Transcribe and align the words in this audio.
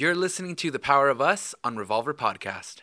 You're 0.00 0.14
listening 0.14 0.54
to 0.56 0.70
The 0.70 0.78
Power 0.78 1.08
of 1.08 1.20
Us 1.20 1.56
on 1.64 1.76
Revolver 1.76 2.14
Podcast. 2.14 2.82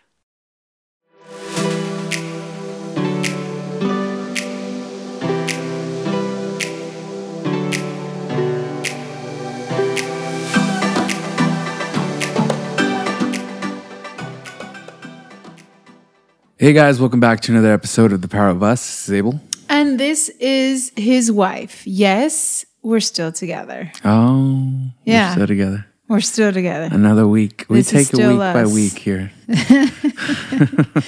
Hey 16.57 16.71
guys, 16.73 16.99
welcome 16.99 17.19
back 17.19 17.41
to 17.41 17.51
another 17.51 17.71
episode 17.73 18.13
of 18.13 18.21
The 18.21 18.27
Power 18.27 18.49
of 18.49 18.63
Us. 18.63 18.81
This 18.81 19.09
is 19.09 19.13
Abel. 19.13 19.41
And 19.67 19.99
this 19.99 20.29
is 20.39 20.91
his 20.95 21.31
wife. 21.31 21.85
Yes, 21.85 22.65
we're 22.81 23.01
still 23.01 23.31
together. 23.31 23.91
Oh, 24.05 24.89
Yeah. 25.03 25.29
We're 25.29 25.33
still 25.33 25.47
together. 25.47 25.85
We're 26.07 26.21
still 26.21 26.53
together. 26.53 26.89
Another 26.91 27.27
week. 27.27 27.65
We 27.67 27.77
This 27.79 27.91
is 27.93 28.09
take 28.09 28.19
a 28.23 28.27
week 28.29 28.37
by 28.39 28.65
week 28.65 28.97
here. 28.99 29.31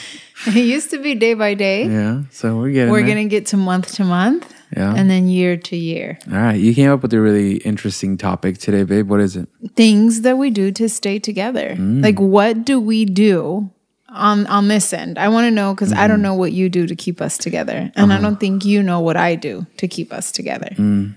It 0.45 0.55
used 0.55 0.91
to 0.91 0.99
be 1.01 1.15
day 1.15 1.33
by 1.33 1.55
day. 1.55 1.85
Yeah, 1.87 2.21
so 2.31 2.57
we're 2.57 2.71
getting 2.71 2.91
We're 2.91 3.01
going 3.03 3.17
to 3.17 3.25
get 3.29 3.47
to 3.47 3.57
month 3.57 3.93
to 3.95 4.03
month 4.03 4.53
Yeah. 4.75 4.93
and 4.95 5.09
then 5.09 5.27
year 5.27 5.57
to 5.57 5.75
year. 5.75 6.19
All 6.31 6.37
right, 6.37 6.59
you 6.59 6.75
came 6.75 6.91
up 6.91 7.01
with 7.01 7.11
a 7.13 7.19
really 7.19 7.55
interesting 7.57 8.17
topic 8.17 8.59
today, 8.59 8.83
babe. 8.83 9.09
What 9.09 9.19
is 9.19 9.35
it? 9.35 9.49
Things 9.75 10.21
that 10.21 10.37
we 10.37 10.51
do 10.51 10.71
to 10.73 10.87
stay 10.89 11.17
together. 11.19 11.75
Mm. 11.75 12.03
Like, 12.03 12.19
what 12.19 12.65
do 12.65 12.79
we 12.79 13.03
do 13.03 13.71
on, 14.09 14.45
on 14.47 14.67
this 14.67 14.93
end? 14.93 15.17
I 15.17 15.27
want 15.29 15.45
to 15.45 15.51
know 15.51 15.73
because 15.73 15.89
Mm-hmm. 15.91 16.01
I 16.01 16.07
don't 16.07 16.21
know 16.21 16.35
what 16.35 16.51
you 16.53 16.69
do 16.69 16.85
to 16.85 16.95
keep 16.95 17.19
us 17.19 17.37
together. 17.37 17.91
And 17.95 18.13
I 18.13 18.21
don't 18.21 18.39
think 18.39 18.63
you 18.63 18.83
know 18.83 18.99
what 18.99 19.17
I 19.17 19.35
do 19.35 19.65
to 19.77 19.87
keep 19.87 20.13
us 20.13 20.31
together. 20.31 20.69
Mm. 20.77 21.15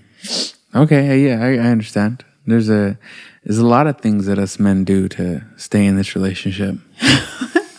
Okay, 0.73 1.23
yeah, 1.27 1.39
I, 1.45 1.53
I 1.67 1.69
understand. 1.71 2.25
There's 2.47 2.69
a 2.69 2.97
there's 3.43 3.57
a 3.59 3.65
lot 3.65 3.87
of 3.87 3.99
things 3.99 4.25
that 4.27 4.37
us 4.39 4.59
men 4.59 4.83
do 4.83 5.07
to 5.09 5.43
stay 5.57 5.85
in 5.85 5.95
this 5.97 6.15
relationship. 6.15 6.75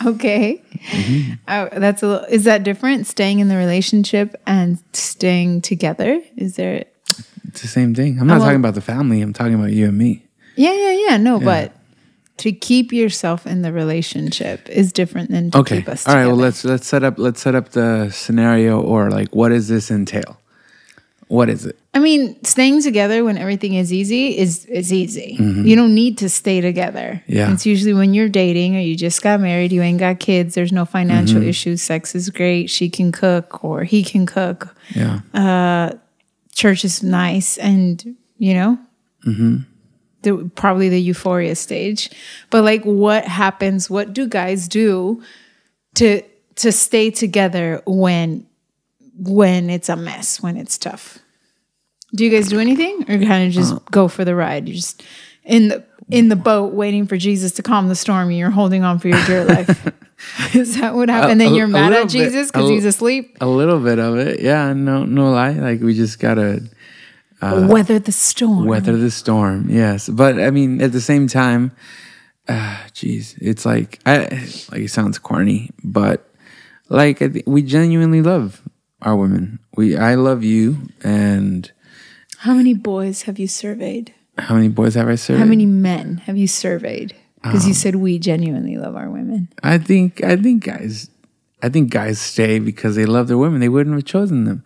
Okay. 0.05 0.61
Mm-hmm. 0.75 1.33
Oh, 1.47 1.69
that's 1.79 2.03
a 2.03 2.09
little, 2.09 2.27
is 2.27 2.43
that 2.43 2.65
different? 2.65 3.07
Staying 3.07 3.39
in 3.39 3.47
the 3.47 3.57
relationship 3.57 4.35
and 4.49 4.83
staying 4.93 5.63
together? 5.63 6.21
Is 6.37 6.57
there 6.57 6.87
It's 7.45 7.63
the 7.63 7.69
same 7.69 7.95
thing. 7.95 8.19
I'm 8.19 8.27
not 8.27 8.39
well- 8.39 8.47
talking 8.49 8.59
about 8.59 8.75
the 8.75 8.81
family. 8.81 9.21
I'm 9.23 9.33
talking 9.33 9.55
about 9.55 9.71
you 9.71 9.87
and 9.87 9.97
me. 9.97 10.27
Yeah, 10.57 10.73
yeah, 10.75 11.07
yeah. 11.11 11.17
No, 11.19 11.39
but 11.39 11.73
to 12.39 12.51
keep 12.51 12.93
yourself 12.93 13.47
in 13.47 13.63
the 13.63 13.73
relationship 13.73 14.69
is 14.69 14.93
different 14.93 15.31
than 15.31 15.53
to 15.53 15.59
Okay. 15.59 15.77
keep 15.79 15.89
us 15.89 16.05
All 16.09 16.15
right. 16.15 16.23
together. 16.23 16.35
Well, 16.35 16.43
let's 16.47 16.65
let's 16.65 16.87
set 16.89 17.05
up 17.05 17.15
let's 17.21 17.41
set 17.41 17.55
up 17.55 17.69
the 17.69 18.11
scenario 18.11 18.81
or 18.81 19.09
like 19.09 19.29
what 19.33 19.51
does 19.51 19.69
this 19.69 19.89
entail? 19.89 20.41
What 21.33 21.49
is 21.49 21.65
it? 21.65 21.79
I 21.95 21.99
mean, 21.99 22.37
staying 22.45 22.83
together 22.83 23.25
when 23.25 23.39
everything 23.39 23.73
is 23.73 23.91
easy 23.91 24.37
is 24.37 24.67
is 24.67 24.93
easy. 24.93 25.39
Mm-hmm. 25.41 25.65
You 25.65 25.77
don't 25.77 25.95
need 25.95 26.19
to 26.19 26.29
stay 26.29 26.61
together. 26.61 27.23
Yeah. 27.27 27.51
It's 27.55 27.65
usually 27.65 27.95
when 27.95 28.13
you're 28.13 28.29
dating 28.29 28.77
or 28.77 28.81
you 28.81 28.95
just 28.95 29.23
got 29.23 29.41
married, 29.41 29.73
you 29.73 29.81
ain't 29.81 29.99
got 29.99 30.21
kids, 30.21 30.55
there's 30.55 30.73
no 30.73 30.85
financial 30.85 31.41
Mm-hmm. 31.41 31.49
issues, 31.49 31.81
sex 31.81 32.15
is 32.15 32.29
great, 32.29 32.69
she 32.69 32.91
can 32.91 33.13
cook 33.13 33.65
or 33.65 33.85
he 33.85 34.03
can 34.05 34.27
cook. 34.27 34.77
Yeah. 34.95 35.21
church 36.53 36.85
is 36.85 37.03
nice 37.03 37.57
and 37.57 38.15
you 38.37 38.53
know 38.53 38.79
the, 40.23 40.51
probably 40.55 40.89
the 40.91 41.01
euphoria 41.01 41.55
stage 41.55 42.11
but 42.51 42.63
like 42.63 42.83
what 42.85 43.25
happens 43.25 43.89
what 43.89 44.13
do 44.13 44.27
guys 44.29 44.69
do 44.69 45.23
to 45.95 46.21
to 46.57 46.71
stay 46.71 47.11
together 47.11 47.81
when 47.87 48.47
when 49.23 49.71
it's 49.71 49.89
a 49.89 49.97
mess 49.97 50.43
when 50.43 50.57
it's 50.57 50.77
tough 50.79 51.19
do 52.15 52.25
you 52.25 52.31
guys 52.31 52.49
do 52.49 52.59
anything 52.59 53.03
or 53.09 53.19
kind 53.25 53.47
of 53.47 53.53
just 53.53 53.75
go 53.91 54.09
for 54.09 54.25
the 54.25 54.35
ride 54.35 54.69
you're 54.69 54.75
just 54.77 55.03
in 55.45 55.69
the 55.69 55.85
in 56.11 56.29
the 56.29 56.37
boat 56.37 56.73
waiting 56.75 57.07
for 57.07 57.17
jesus 57.17 57.53
to 57.53 57.63
calm 57.63 57.89
the 57.89 57.95
storm 57.95 58.29
and 58.29 58.37
you're 58.37 58.51
holding 58.51 58.83
on 58.83 58.99
for 58.99 59.09
your 59.09 59.25
dear 59.25 59.45
life 59.45 59.89
is 60.55 60.79
that 60.79 60.95
what 60.95 61.09
happened 61.09 61.41
A- 61.41 61.45
then 61.45 61.55
you're 61.55 61.67
mad 61.69 61.93
at 61.93 62.03
bit. 62.03 62.11
jesus 62.11 62.51
because 62.51 62.69
he's 62.69 62.85
asleep 62.85 63.37
A 63.41 63.47
little 63.47 63.81
bit 63.81 63.99
of 63.99 64.19
it. 64.19 64.41
Yeah. 64.41 64.73
No. 64.73 65.05
No 65.05 65.31
lie. 65.31 65.51
Like 65.53 65.81
we 65.81 65.95
just 65.95 66.19
gotta 66.21 66.63
weather 67.41 67.99
the 67.99 68.13
storm 68.13 68.67
weather 68.67 68.97
the 68.97 69.11
storm. 69.11 69.69
Yes, 69.69 70.09
but 70.09 70.39
I 70.39 70.51
mean, 70.51 70.81
at 70.81 70.93
the 70.93 71.01
same 71.01 71.27
time, 71.27 71.73
uh, 72.49 72.77
geez, 72.93 73.35
it's 73.41 73.67
like 73.67 73.99
I 74.07 74.19
like 74.71 74.83
it 74.83 74.91
sounds 74.91 75.19
corny, 75.19 75.71
but 75.83 76.29
like 76.89 77.21
we 77.47 77.63
genuinely 77.63 78.23
love 78.23 78.63
our 79.03 79.17
women. 79.17 79.59
We 79.77 79.97
I 79.97 80.15
love 80.15 80.43
you, 80.43 80.89
and 81.03 81.71
How 82.39 82.55
many 82.55 82.75
boys 82.75 83.23
have 83.23 83.39
you 83.39 83.49
surveyed? 83.49 84.15
how 84.39 84.55
many 84.55 84.69
boys 84.69 84.95
have 84.95 85.09
I 85.09 85.17
surveyed? 85.17 85.41
How 85.41 85.47
many 85.47 85.67
men 85.67 86.17
have 86.25 86.37
you 86.39 86.47
surveyed? 86.49 87.15
Because 87.43 87.65
Um, 87.65 87.69
you 87.69 87.75
said 87.75 87.97
we 87.97 88.19
genuinely 88.19 88.77
love 88.79 88.97
our 88.97 89.11
women. 89.11 89.49
I 89.63 89.77
think 89.79 90.23
I 90.25 90.37
think 90.37 90.65
guys, 90.65 91.11
I 91.63 91.69
think 91.69 91.91
guys 91.91 92.19
stay 92.21 92.59
because 92.59 92.97
they 92.97 93.05
love 93.05 93.29
their 93.29 93.37
women. 93.39 93.61
They 93.61 93.69
wouldn't 93.69 93.95
have 93.95 94.05
chosen 94.07 94.45
them. 94.45 94.65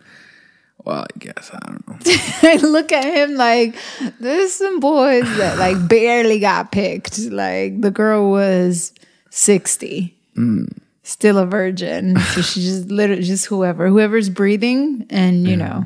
Well, 0.85 1.03
I 1.03 1.19
guess 1.19 1.51
I 1.53 1.59
don't 1.65 1.83
know. 1.87 1.97
I 2.49 2.55
look 2.63 2.93
at 2.93 3.03
him 3.03 3.35
like 3.35 3.75
there's 4.21 4.53
some 4.53 4.79
boys 4.79 5.25
that 5.37 5.57
like 5.59 5.87
barely 5.89 6.39
got 6.39 6.71
picked. 6.71 7.19
Like 7.19 7.81
the 7.81 7.91
girl 7.91 8.29
was 8.31 8.93
60, 9.31 10.13
Mm. 10.37 10.69
Still 11.07 11.37
a 11.37 11.45
virgin. 11.45 12.19
So 12.19 12.41
she 12.41 12.61
just 12.61 12.87
literally 12.91 13.23
just 13.23 13.45
whoever, 13.45 13.87
whoever's 13.87 14.29
breathing, 14.29 15.05
and 15.09 15.47
you 15.47 15.57
know. 15.57 15.85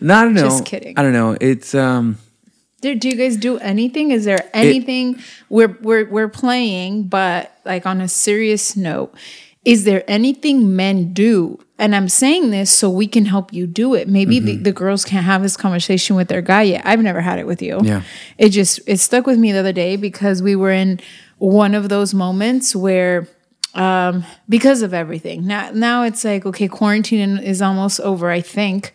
No, 0.00 0.14
I 0.14 0.24
don't 0.24 0.34
know. 0.34 0.42
Just 0.42 0.64
kidding. 0.64 0.98
I 0.98 1.02
don't 1.02 1.12
know. 1.12 1.36
It's 1.40 1.74
um. 1.74 2.18
Do, 2.80 2.96
do 2.96 3.08
you 3.08 3.14
guys 3.14 3.36
do 3.36 3.58
anything? 3.58 4.10
Is 4.10 4.24
there 4.24 4.50
anything 4.52 5.20
we're 5.48 5.78
we're 5.82 6.08
we're 6.08 6.28
playing, 6.28 7.04
but 7.04 7.56
like 7.64 7.86
on 7.86 8.00
a 8.00 8.08
serious 8.08 8.76
note, 8.76 9.14
is 9.64 9.84
there 9.84 10.02
anything 10.08 10.74
men 10.74 11.12
do? 11.12 11.60
And 11.78 11.94
I'm 11.94 12.08
saying 12.08 12.50
this 12.50 12.70
so 12.70 12.90
we 12.90 13.06
can 13.06 13.26
help 13.26 13.52
you 13.52 13.66
do 13.66 13.94
it. 13.94 14.08
Maybe 14.08 14.38
the, 14.38 14.56
the 14.56 14.72
girls 14.72 15.04
can't 15.04 15.24
have 15.24 15.42
this 15.42 15.56
conversation 15.56 16.14
with 16.14 16.28
their 16.28 16.42
guy 16.42 16.62
yet. 16.62 16.82
I've 16.84 17.00
never 17.00 17.20
had 17.20 17.38
it 17.40 17.46
with 17.46 17.60
you. 17.60 17.80
Yeah. 17.82 18.02
It 18.38 18.50
just 18.50 18.80
it 18.86 18.98
stuck 18.98 19.26
with 19.26 19.38
me 19.38 19.52
the 19.52 19.58
other 19.58 19.72
day 19.72 19.96
because 19.96 20.42
we 20.42 20.56
were 20.56 20.70
in 20.70 21.00
one 21.38 21.74
of 21.74 21.88
those 21.88 22.14
moments 22.14 22.74
where 22.74 23.28
um 23.74 24.24
because 24.48 24.82
of 24.82 24.92
everything. 24.92 25.46
Now 25.46 25.70
now 25.72 26.02
it's 26.02 26.24
like 26.24 26.46
okay, 26.46 26.68
quarantine 26.68 27.38
is 27.38 27.62
almost 27.62 28.00
over, 28.00 28.30
I 28.30 28.40
think. 28.40 28.92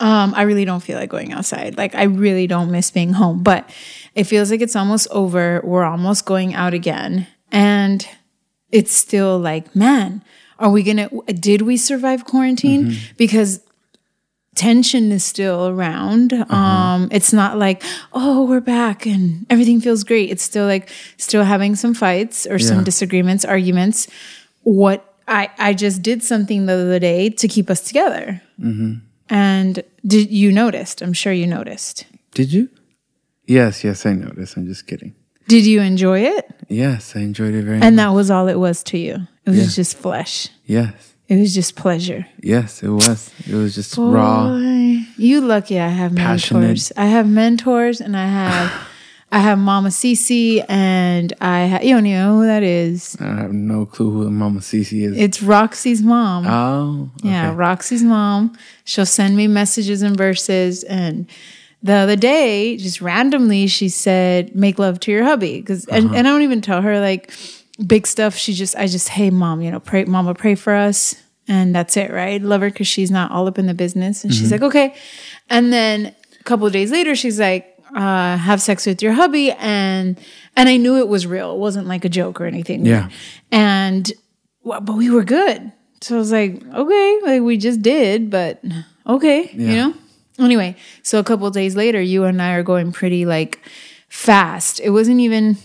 Um, 0.00 0.34
I 0.34 0.42
really 0.42 0.64
don't 0.64 0.82
feel 0.82 0.98
like 0.98 1.08
going 1.08 1.32
outside. 1.32 1.78
Like 1.78 1.94
I 1.94 2.04
really 2.04 2.46
don't 2.46 2.70
miss 2.70 2.90
being 2.90 3.12
home, 3.12 3.42
but 3.42 3.70
it 4.14 4.24
feels 4.24 4.50
like 4.50 4.60
it's 4.60 4.76
almost 4.76 5.06
over. 5.10 5.60
We're 5.64 5.84
almost 5.84 6.26
going 6.26 6.52
out 6.54 6.74
again. 6.74 7.26
And 7.52 8.06
it's 8.70 8.92
still 8.92 9.38
like, 9.38 9.74
man, 9.74 10.24
are 10.58 10.70
we 10.70 10.82
gonna 10.82 11.08
did 11.26 11.62
we 11.62 11.76
survive 11.76 12.24
quarantine? 12.24 12.96
Because 13.16 13.60
tension 14.54 15.12
is 15.12 15.24
still 15.24 15.68
around. 15.68 16.32
Um, 16.50 17.08
it's 17.10 17.32
not 17.32 17.58
like, 17.58 17.82
oh, 18.12 18.44
we're 18.44 18.60
back 18.60 19.06
and 19.06 19.46
everything 19.50 19.80
feels 19.80 20.04
great. 20.04 20.30
It's 20.30 20.42
still 20.42 20.66
like 20.66 20.88
still 21.16 21.44
having 21.44 21.76
some 21.76 21.94
fights 21.94 22.46
or 22.46 22.58
some 22.58 22.84
disagreements, 22.84 23.44
arguments. 23.44 24.08
What 24.62 25.14
I 25.26 25.50
I 25.58 25.74
just 25.74 26.02
did 26.02 26.22
something 26.22 26.66
the 26.66 26.74
other 26.74 26.98
day 26.98 27.30
to 27.30 27.48
keep 27.48 27.70
us 27.70 27.80
together. 27.80 28.42
And 29.30 29.82
did 30.06 30.30
you 30.30 30.52
noticed? 30.52 31.02
I'm 31.02 31.12
sure 31.14 31.32
you 31.32 31.46
noticed. 31.46 32.06
Did 32.32 32.52
you? 32.52 32.68
Yes, 33.46 33.84
yes, 33.84 34.06
I 34.06 34.12
noticed. 34.12 34.56
I'm 34.56 34.66
just 34.66 34.86
kidding. 34.86 35.14
Did 35.48 35.66
you 35.66 35.80
enjoy 35.80 36.20
it? 36.20 36.50
Yes, 36.68 37.14
I 37.16 37.20
enjoyed 37.20 37.54
it 37.54 37.62
very 37.64 37.74
And 37.74 37.80
much. 37.80 37.86
And 37.88 37.98
that 37.98 38.08
was 38.10 38.30
all 38.30 38.48
it 38.48 38.58
was 38.58 38.82
to 38.84 38.98
you. 38.98 39.26
It 39.44 39.50
was 39.50 39.76
just 39.76 39.96
flesh. 39.98 40.48
Yes, 40.64 41.13
It 41.28 41.36
was 41.40 41.54
just 41.54 41.74
pleasure. 41.74 42.26
yes, 42.42 42.82
it 42.82 42.88
was. 42.90 43.30
It 43.48 43.54
was 43.54 43.74
just 43.74 43.96
raw. 43.96 44.54
You 45.16 45.40
lucky 45.40 45.80
I 45.80 45.88
have 45.88 46.14
Passionate. 46.14 46.60
mentors. 46.60 46.92
I 46.96 47.06
have 47.06 47.26
mentors 47.28 48.00
and 48.00 48.14
I 48.16 48.26
have 48.26 48.72
I 49.32 49.38
have 49.38 49.58
Mama 49.58 49.88
Cece 49.88 50.64
and 50.68 51.32
I 51.40 51.66
ha- 51.66 51.80
you 51.82 51.94
don't 51.94 52.06
even 52.06 52.18
know 52.20 52.38
who 52.38 52.46
that 52.46 52.62
is. 52.62 53.16
I 53.20 53.24
have 53.24 53.52
no 53.52 53.84
clue 53.86 54.10
who 54.10 54.30
Mama 54.30 54.60
Cece 54.60 54.92
is. 55.10 55.16
It's 55.18 55.42
Roxy's 55.42 56.02
mom. 56.02 56.46
oh, 56.46 57.10
Yeah. 57.22 57.52
Roxy's 57.56 58.04
mom. 58.04 58.56
She'll 58.84 59.06
send 59.06 59.34
me 59.36 59.48
messages 59.48 60.02
and 60.02 60.16
verses. 60.16 60.84
And 60.84 61.26
the 61.82 61.94
other 61.94 62.16
day, 62.16 62.76
just 62.76 63.00
randomly, 63.00 63.66
she 63.66 63.88
said, 63.88 64.54
"Make 64.54 64.78
love 64.78 65.00
to 65.00 65.10
your 65.10 65.24
hubby." 65.24 65.60
Because 65.60 65.88
Uh-huh. 65.88 65.96
and 66.14 66.14
I 66.16 66.22
don't 66.22 66.42
even 66.42 66.60
tell 66.60 66.82
her 66.82 67.00
like 67.00 67.32
big 67.86 68.06
stuff. 68.06 68.34
She 68.36 68.52
just, 68.52 68.76
I 68.76 68.86
just, 68.86 69.08
hey 69.08 69.30
mom, 69.30 69.60
you 69.62 69.70
know, 69.70 69.80
pray, 69.80 70.04
mama, 70.04 70.34
pray 70.34 70.54
for 70.54 70.74
us, 70.74 71.14
and 71.48 71.74
that's 71.74 71.96
it, 71.96 72.10
right? 72.10 72.40
Love 72.40 72.60
her 72.60 72.70
because 72.70 72.86
she's 72.88 73.10
not 73.10 73.30
all 73.30 73.46
up 73.48 73.58
in 73.58 73.66
the 73.66 73.74
business. 73.74 74.24
And 74.24 74.32
Mm-hmm. 74.32 74.40
she's 74.40 74.52
like, 74.52 74.62
okay. 74.62 74.94
And 75.50 75.72
then 75.72 76.14
a 76.40 76.44
couple 76.44 76.66
of 76.66 76.72
days 76.72 76.90
later, 76.90 77.14
she's 77.14 77.38
like. 77.40 77.70
Uh, 77.94 78.36
have 78.36 78.60
sex 78.60 78.86
with 78.86 79.00
your 79.02 79.12
hubby 79.12 79.52
and 79.52 80.18
and 80.56 80.68
I 80.68 80.78
knew 80.78 80.98
it 80.98 81.06
was 81.06 81.28
real. 81.28 81.52
It 81.52 81.58
wasn't 81.58 81.86
like 81.86 82.04
a 82.04 82.08
joke 82.08 82.40
or 82.40 82.44
anything. 82.46 82.84
Yeah. 82.84 83.08
And 83.52 84.10
but 84.64 84.94
we 84.96 85.10
were 85.10 85.22
good. 85.22 85.70
So 86.00 86.16
I 86.16 86.18
was 86.18 86.32
like, 86.32 86.60
okay, 86.74 87.18
like 87.22 87.42
we 87.42 87.56
just 87.56 87.82
did, 87.82 88.30
but 88.30 88.64
okay, 89.06 89.48
you 89.52 89.76
know? 89.76 89.94
Anyway, 90.40 90.74
so 91.04 91.20
a 91.20 91.22
couple 91.22 91.46
of 91.46 91.54
days 91.54 91.76
later, 91.76 92.00
you 92.02 92.24
and 92.24 92.42
I 92.42 92.54
are 92.54 92.64
going 92.64 92.90
pretty 92.90 93.26
like 93.26 93.60
fast. 94.08 94.80
It 94.80 94.90
wasn't 94.90 95.20
even. 95.20 95.56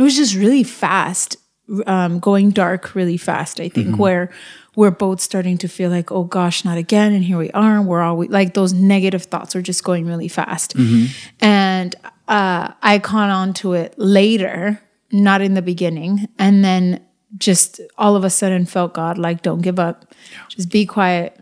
It 0.00 0.02
was 0.02 0.16
just 0.16 0.34
really 0.34 0.62
fast, 0.62 1.36
um, 1.86 2.20
going 2.20 2.52
dark 2.52 2.94
really 2.94 3.18
fast. 3.18 3.60
I 3.60 3.68
think 3.68 3.98
where 3.98 4.30
we're 4.74 4.90
both 4.90 5.20
starting 5.20 5.58
to 5.58 5.68
feel 5.68 5.90
like, 5.90 6.10
oh 6.10 6.24
gosh, 6.24 6.64
not 6.64 6.78
again, 6.78 7.12
and 7.12 7.22
here 7.22 7.36
we 7.36 7.50
are. 7.50 7.82
We're 7.82 8.00
all 8.00 8.24
like 8.24 8.54
those 8.54 8.72
negative 8.72 9.24
thoughts 9.24 9.54
are 9.54 9.60
just 9.60 9.84
going 9.84 10.06
really 10.06 10.28
fast, 10.28 10.72
and 11.42 11.94
uh, 12.28 12.72
I 12.82 12.98
caught 12.98 13.28
on 13.28 13.52
to 13.60 13.74
it 13.74 13.92
later, 13.98 14.80
not 15.12 15.42
in 15.42 15.52
the 15.52 15.60
beginning, 15.60 16.28
and 16.38 16.64
then 16.64 17.04
just 17.36 17.78
all 17.98 18.16
of 18.16 18.24
a 18.24 18.30
sudden 18.30 18.64
felt 18.64 18.94
God 18.94 19.18
like, 19.18 19.42
don't 19.42 19.60
give 19.60 19.78
up, 19.78 20.14
just 20.48 20.70
be 20.70 20.86
quiet, 20.86 21.38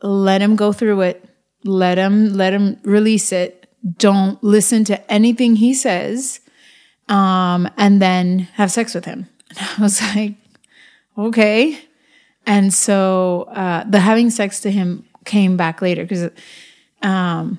let 0.00 0.40
him 0.40 0.56
go 0.56 0.72
through 0.72 1.02
it, 1.02 1.22
let 1.64 1.98
him 1.98 2.32
let 2.32 2.54
him 2.54 2.78
release 2.82 3.30
it. 3.30 3.68
Don't 3.98 4.42
listen 4.42 4.84
to 4.84 5.12
anything 5.12 5.56
he 5.56 5.74
says, 5.74 6.40
um, 7.10 7.68
and 7.76 8.00
then 8.00 8.38
have 8.54 8.72
sex 8.72 8.94
with 8.94 9.04
him. 9.04 9.28
And 9.50 9.58
I 9.58 9.82
was 9.82 10.00
like, 10.00 10.34
okay. 11.18 11.76
And 12.46 12.72
so 12.72 13.48
uh, 13.50 13.82
the 13.82 13.98
having 13.98 14.30
sex 14.30 14.60
to 14.60 14.70
him 14.70 15.04
came 15.24 15.56
back 15.56 15.82
later 15.82 16.02
because 16.04 16.30
um, 17.02 17.58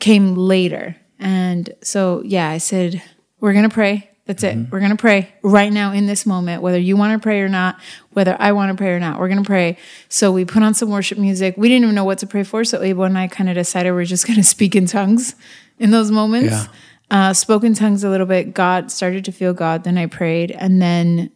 came 0.00 0.34
later. 0.34 0.96
And 1.18 1.74
so, 1.82 2.22
yeah, 2.24 2.48
I 2.48 2.56
said, 2.56 3.02
we're 3.38 3.52
going 3.52 3.68
to 3.68 3.74
pray. 3.74 4.10
That's 4.24 4.42
it. 4.42 4.56
We're 4.72 4.80
going 4.80 4.90
to 4.90 4.96
pray 4.96 5.32
right 5.42 5.72
now 5.72 5.92
in 5.92 6.06
this 6.06 6.26
moment, 6.26 6.60
whether 6.60 6.78
you 6.78 6.96
want 6.96 7.12
to 7.12 7.22
pray 7.22 7.42
or 7.42 7.48
not, 7.48 7.78
whether 8.10 8.34
I 8.40 8.52
want 8.52 8.70
to 8.70 8.76
pray 8.76 8.92
or 8.92 8.98
not. 8.98 9.20
We're 9.20 9.28
going 9.28 9.42
to 9.42 9.46
pray. 9.46 9.76
So 10.08 10.32
we 10.32 10.44
put 10.44 10.64
on 10.64 10.74
some 10.74 10.90
worship 10.90 11.16
music. 11.16 11.54
We 11.56 11.68
didn't 11.68 11.84
even 11.84 11.94
know 11.94 12.04
what 12.04 12.18
to 12.18 12.26
pray 12.26 12.42
for. 12.42 12.64
So 12.64 12.82
Abel 12.82 13.04
and 13.04 13.16
I 13.16 13.28
kind 13.28 13.48
of 13.48 13.54
decided 13.54 13.92
we're 13.92 14.04
just 14.04 14.26
going 14.26 14.36
to 14.38 14.42
speak 14.42 14.74
in 14.74 14.86
tongues 14.86 15.36
in 15.78 15.90
those 15.90 16.10
moments. 16.10 16.50
Yeah. 16.50 16.66
Uh, 17.10 17.32
spoke 17.32 17.62
in 17.62 17.72
tongues 17.74 18.02
a 18.02 18.10
little 18.10 18.26
bit. 18.26 18.52
God 18.52 18.90
started 18.90 19.24
to 19.26 19.32
feel 19.32 19.54
God. 19.54 19.84
Then 19.84 19.96
I 19.96 20.06
prayed 20.06 20.50
and 20.50 20.82
then 20.82 21.30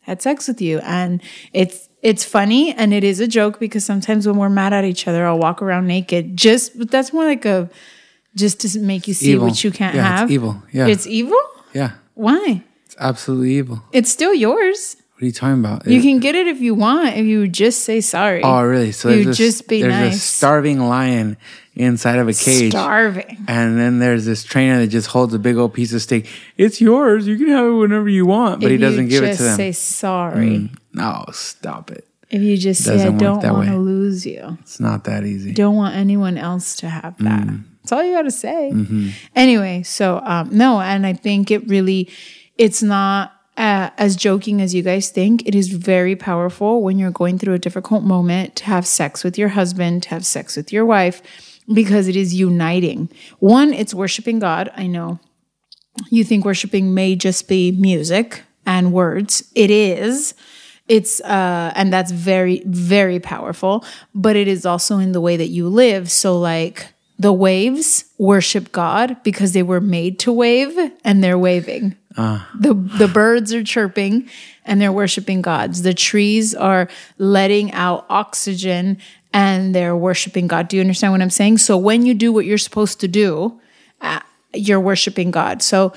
had 0.00 0.20
sex 0.20 0.48
with 0.48 0.60
you. 0.60 0.80
And 0.80 1.22
it's, 1.52 1.88
it's 2.02 2.24
funny 2.24 2.74
and 2.74 2.92
it 2.92 3.04
is 3.04 3.20
a 3.20 3.28
joke 3.28 3.58
because 3.60 3.84
sometimes 3.84 4.26
when 4.26 4.36
we're 4.36 4.50
mad 4.50 4.72
at 4.72 4.84
each 4.84 5.06
other, 5.08 5.24
I'll 5.26 5.38
walk 5.38 5.62
around 5.62 5.86
naked. 5.86 6.36
Just, 6.36 6.76
but 6.76 6.90
that's 6.90 7.12
more 7.12 7.24
like 7.24 7.44
a, 7.44 7.70
just 8.34 8.60
to 8.62 8.80
make 8.80 9.06
you 9.06 9.14
see 9.14 9.32
Evil. 9.32 9.46
what 9.46 9.62
you 9.62 9.70
can't 9.70 9.94
Yeah, 9.94 10.10
it's 10.12 10.20
have. 10.20 10.30
evil. 10.30 10.62
Yeah. 10.72 10.88
It's 10.88 11.06
evil? 11.06 11.38
Yeah, 11.72 11.92
Why? 12.14 12.62
it's 12.86 12.96
absolutely 12.98 13.54
evil. 13.54 13.82
It's 13.92 14.10
still 14.10 14.34
yours. 14.34 14.96
What 15.14 15.22
are 15.22 15.26
you 15.26 15.32
talking 15.32 15.60
about? 15.60 15.86
You 15.86 16.00
It- 16.00 16.02
can 16.02 16.18
get 16.18 16.34
it 16.34 16.48
if 16.48 16.60
you 16.60 16.74
want, 16.74 17.16
if 17.16 17.24
you 17.24 17.46
just 17.46 17.84
say 17.84 18.00
sorry. 18.00 18.42
oh, 18.42 18.62
really? 18.64 18.90
So 18.92 19.08
You 19.10 19.24
there's, 19.24 19.38
just 19.38 19.68
be 19.68 19.80
there's 19.82 19.94
a 19.94 20.00
nice. 20.10 20.22
starving 20.22 20.80
lion 20.80 21.36
inside 21.76 22.18
of 22.18 22.28
a 22.28 22.32
cage. 22.32 22.72
Starving. 22.72 23.44
And 23.48 23.78
then 23.78 23.98
there's 23.98 24.24
this 24.24 24.44
trainer 24.44 24.78
that 24.80 24.88
just 24.88 25.08
holds 25.08 25.34
a 25.34 25.38
big 25.38 25.56
old 25.56 25.74
piece 25.74 25.92
of 25.92 26.02
steak. 26.02 26.28
It's 26.56 26.80
yours. 26.80 27.26
You 27.26 27.36
can 27.36 27.48
have 27.48 27.66
it 27.66 27.70
whenever 27.70 28.08
you 28.08 28.26
want, 28.26 28.60
but 28.60 28.66
if 28.66 28.72
he 28.72 28.78
doesn't 28.78 29.08
give 29.08 29.24
it 29.24 29.36
to 29.36 29.42
them. 29.42 29.56
say 29.56 29.72
sorry. 29.72 30.70
no, 30.92 31.24
stop 31.32 31.90
it. 31.90 32.06
If 32.30 32.42
you 32.42 32.56
just 32.56 32.82
say, 32.82 33.00
I 33.00 33.10
don't 33.10 33.42
want 33.42 33.68
to 33.68 33.78
lose 33.78 34.26
you. 34.26 34.58
It's 34.62 34.80
not 34.80 35.04
that 35.04 35.24
easy. 35.24 35.52
don't 35.52 35.76
want 35.76 35.94
anyone 35.94 36.36
else 36.36 36.76
to 36.76 36.88
have 36.88 37.16
that. 37.18 37.46
Mm. 37.46 37.64
That's 37.82 37.92
all 37.92 38.02
you 38.02 38.14
got 38.14 38.22
to 38.22 38.30
say. 38.30 38.70
Mm-hmm. 38.72 39.10
Anyway, 39.36 39.82
so 39.82 40.20
um, 40.24 40.48
no, 40.50 40.80
and 40.80 41.06
I 41.06 41.12
think 41.12 41.50
it 41.50 41.68
really, 41.68 42.10
it's 42.56 42.82
not 42.82 43.34
uh, 43.56 43.90
as 43.98 44.16
joking 44.16 44.62
as 44.62 44.74
you 44.74 44.82
guys 44.82 45.10
think. 45.10 45.46
It 45.46 45.54
is 45.54 45.68
very 45.68 46.16
powerful 46.16 46.82
when 46.82 46.98
you're 46.98 47.10
going 47.10 47.38
through 47.38 47.54
a 47.54 47.58
difficult 47.58 48.02
moment 48.02 48.56
to 48.56 48.64
have 48.64 48.86
sex 48.86 49.22
with 49.22 49.36
your 49.36 49.50
husband, 49.50 50.04
to 50.04 50.08
have 50.08 50.24
sex 50.24 50.56
with 50.56 50.72
your 50.72 50.86
wife, 50.86 51.22
because 51.72 52.08
it 52.08 52.16
is 52.16 52.34
uniting. 52.34 53.08
One, 53.38 53.72
it's 53.72 53.94
worshiping 53.94 54.38
God. 54.38 54.70
I 54.76 54.86
know 54.86 55.18
you 56.10 56.24
think 56.24 56.44
worshiping 56.44 56.94
may 56.94 57.16
just 57.16 57.48
be 57.48 57.72
music 57.72 58.42
and 58.66 58.92
words. 58.92 59.50
It 59.54 59.70
is. 59.70 60.34
It's 60.86 61.20
uh 61.22 61.72
and 61.74 61.92
that's 61.92 62.10
very 62.10 62.62
very 62.66 63.18
powerful, 63.18 63.84
but 64.14 64.36
it 64.36 64.48
is 64.48 64.66
also 64.66 64.98
in 64.98 65.12
the 65.12 65.20
way 65.20 65.36
that 65.36 65.48
you 65.48 65.68
live. 65.68 66.10
So 66.10 66.38
like 66.38 66.93
the 67.18 67.32
waves 67.32 68.04
worship 68.18 68.72
God 68.72 69.16
because 69.22 69.52
they 69.52 69.62
were 69.62 69.80
made 69.80 70.18
to 70.20 70.32
wave 70.32 70.76
and 71.04 71.22
they're 71.22 71.38
waving. 71.38 71.96
The 72.58 72.74
the 72.74 73.08
birds 73.08 73.52
are 73.52 73.64
chirping 73.64 74.28
and 74.64 74.80
they're 74.80 74.92
worshiping 74.92 75.42
gods. 75.42 75.82
The 75.82 75.94
trees 75.94 76.54
are 76.54 76.88
letting 77.18 77.72
out 77.72 78.06
oxygen 78.08 78.98
and 79.32 79.74
they're 79.74 79.96
worshiping 79.96 80.46
God. 80.46 80.68
Do 80.68 80.76
you 80.76 80.80
understand 80.80 81.12
what 81.12 81.22
I'm 81.22 81.30
saying? 81.30 81.58
So 81.58 81.76
when 81.76 82.06
you 82.06 82.14
do 82.14 82.32
what 82.32 82.46
you're 82.46 82.58
supposed 82.58 83.00
to 83.00 83.08
do, 83.08 83.60
uh, 84.00 84.20
you're 84.52 84.80
worshiping 84.80 85.32
God. 85.32 85.60
So 85.62 85.92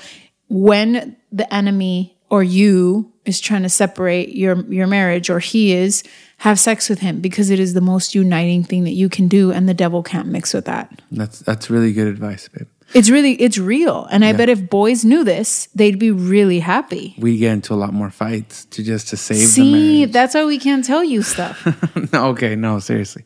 when 0.48 1.16
the 1.30 1.52
enemy 1.54 2.16
or 2.30 2.42
you 2.42 3.12
is 3.28 3.40
trying 3.40 3.62
to 3.62 3.68
separate 3.68 4.34
your 4.34 4.60
your 4.72 4.86
marriage 4.86 5.30
or 5.30 5.38
he 5.38 5.72
is, 5.72 6.02
have 6.38 6.58
sex 6.58 6.88
with 6.88 7.00
him 7.00 7.20
because 7.20 7.50
it 7.50 7.60
is 7.60 7.74
the 7.74 7.80
most 7.80 8.14
uniting 8.14 8.64
thing 8.64 8.84
that 8.84 8.92
you 8.92 9.08
can 9.08 9.28
do 9.28 9.52
and 9.52 9.68
the 9.68 9.74
devil 9.74 10.02
can't 10.02 10.28
mix 10.28 10.54
with 10.54 10.64
that. 10.66 11.02
That's 11.10 11.40
that's 11.40 11.70
really 11.70 11.92
good 11.92 12.06
advice, 12.06 12.48
babe. 12.48 12.68
It's 12.94 13.10
really 13.10 13.32
it's 13.32 13.58
real. 13.58 14.06
And 14.10 14.24
I 14.24 14.32
bet 14.32 14.48
if 14.48 14.70
boys 14.70 15.04
knew 15.04 15.22
this, 15.22 15.68
they'd 15.74 15.98
be 15.98 16.10
really 16.10 16.60
happy. 16.60 17.14
We 17.18 17.36
get 17.36 17.52
into 17.52 17.74
a 17.74 17.76
lot 17.76 17.92
more 17.92 18.08
fights 18.08 18.64
to 18.66 18.82
just 18.82 19.08
to 19.08 19.16
save 19.18 19.46
See, 19.48 20.06
that's 20.06 20.34
why 20.34 20.46
we 20.46 20.58
can't 20.58 20.82
tell 20.82 21.04
you 21.04 21.22
stuff. 21.22 21.66
no, 22.14 22.28
okay, 22.28 22.56
no, 22.56 22.78
seriously. 22.78 23.24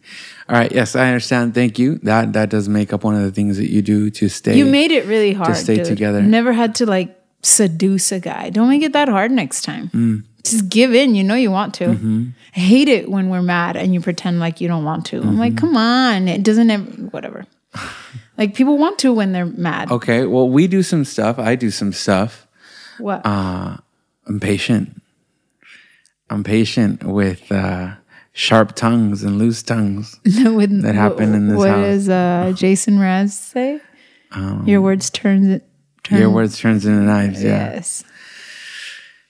All 0.49 0.57
right, 0.57 0.73
yes, 0.73 0.97
I 0.97 1.07
understand. 1.07 1.55
Thank 1.55 1.79
you. 1.79 1.99
That 1.99 2.33
that 2.33 2.51
does 2.51 2.69
make 2.69 2.93
up 2.93 3.05
one 3.05 3.15
of 3.15 3.23
the 3.23 3.31
things 3.31 3.57
that 3.57 3.71
you 3.71 3.83
do 3.83 4.11
to 4.11 4.29
stay. 4.29 4.57
You 4.57 4.67
made 4.67 4.91
it 4.91 5.07
really 5.07 5.33
hard. 5.33 5.51
To 5.51 5.55
stay 5.55 5.77
dude. 5.77 5.87
together. 5.87 6.23
Never 6.23 6.53
had 6.53 6.75
to 6.77 6.87
like 6.87 7.17
seduce 7.43 8.13
a 8.13 8.21
guy. 8.21 8.51
Don't 8.51 8.69
make 8.69 8.83
it 8.83 8.93
that 8.93 9.09
hard 9.09 9.31
next 9.31 9.63
time. 9.63 9.89
Mm. 9.91 10.25
Just 10.45 10.69
give 10.69 10.95
in. 10.95 11.15
You 11.15 11.25
know 11.25 11.35
you 11.35 11.51
want 11.51 11.75
to. 11.75 11.87
Mm-hmm. 11.87 12.29
I 12.57 12.61
hate 12.61 12.89
it 12.89 13.09
when 13.11 13.29
we're 13.29 13.43
mad 13.43 13.77
and 13.77 13.95
you 13.95 14.01
pretend 14.01 14.41
like 14.41 14.61
you 14.61 14.69
don't 14.69 14.85
want 14.85 15.07
to. 15.07 15.19
I'm 15.19 15.23
Mm-hmm. 15.23 15.39
like, 15.39 15.57
come 15.57 15.77
on. 15.77 16.29
It 16.29 16.43
doesn't 16.43 16.71
ever, 16.71 16.85
whatever. 17.11 17.47
like 18.39 18.55
people 18.55 18.77
want 18.79 18.99
to 19.01 19.13
when 19.13 19.33
they're 19.33 19.47
mad. 19.47 19.91
Okay, 19.91 20.25
well, 20.27 20.49
we 20.49 20.67
do 20.67 20.83
some 20.83 21.05
stuff. 21.05 21.39
I 21.39 21.55
do 21.55 21.71
some 21.71 21.93
stuff. 21.93 22.47
What? 22.99 23.25
Uh, 23.25 23.77
I'm 24.27 24.41
patient. 24.41 25.01
I'm 26.31 26.43
patient 26.45 27.05
with 27.05 27.51
uh, 27.53 27.95
sharp 28.33 28.75
tongues 28.75 29.23
and 29.23 29.39
loose 29.39 29.63
tongues. 29.63 30.19
With, 30.25 30.83
that 30.83 30.95
happened 30.95 31.35
in 31.35 31.49
this 31.49 31.59
What 31.59 31.69
house. 31.69 31.77
Um, 31.77 31.83
does 31.83 32.09
uh, 32.09 32.53
Jason 32.57 32.99
Raz 32.99 33.39
say? 33.39 33.81
Your 34.65 34.81
words 34.81 35.11
turn 35.11 35.51
it. 35.51 35.69
Turn, 36.05 36.19
Your 36.19 36.31
words 36.31 36.59
turns 36.59 36.85
into 36.87 37.03
knives. 37.03 37.43
Yeah, 37.43 37.75
Yes. 37.75 38.05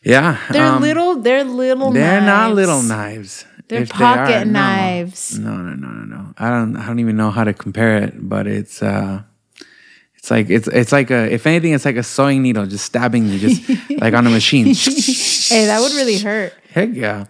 yeah. 0.02 0.38
They're 0.50 0.66
um, 0.66 0.82
little. 0.82 1.16
They're 1.16 1.44
little. 1.44 1.92
They're 1.92 2.20
not 2.20 2.54
little 2.54 2.82
knives. 2.82 3.44
They're 3.68 3.82
If 3.82 3.88
they 3.90 3.94
pocket 3.94 4.42
are, 4.42 4.44
knives. 4.44 5.38
No, 5.38 5.54
no, 5.56 5.74
no, 5.74 5.88
no, 5.88 6.04
no. 6.16 6.34
I 6.38 6.50
don't. 6.50 6.76
I 6.76 6.86
don't 6.86 6.98
even 6.98 7.16
know 7.16 7.30
how 7.30 7.44
to 7.44 7.52
compare 7.52 7.98
it, 8.02 8.14
but 8.28 8.46
it's. 8.46 8.82
uh 8.82 9.22
It's 10.16 10.30
like 10.30 10.50
it's 10.50 10.68
it's 10.68 10.92
like 10.92 11.10
a 11.10 11.26
if 11.34 11.46
anything 11.46 11.72
it's 11.74 11.84
like 11.84 11.96
a 11.98 12.02
sewing 12.06 12.42
needle 12.42 12.64
just 12.66 12.84
stabbing 12.86 13.26
you 13.26 13.38
just 13.42 13.58
like 14.02 14.14
on 14.14 14.24
a 14.26 14.30
machine. 14.30 14.66
Hey, 14.66 15.66
that 15.66 15.80
would 15.82 15.92
really 15.98 16.18
hurt. 16.18 16.54
Heck 16.70 16.94
yeah. 16.94 17.26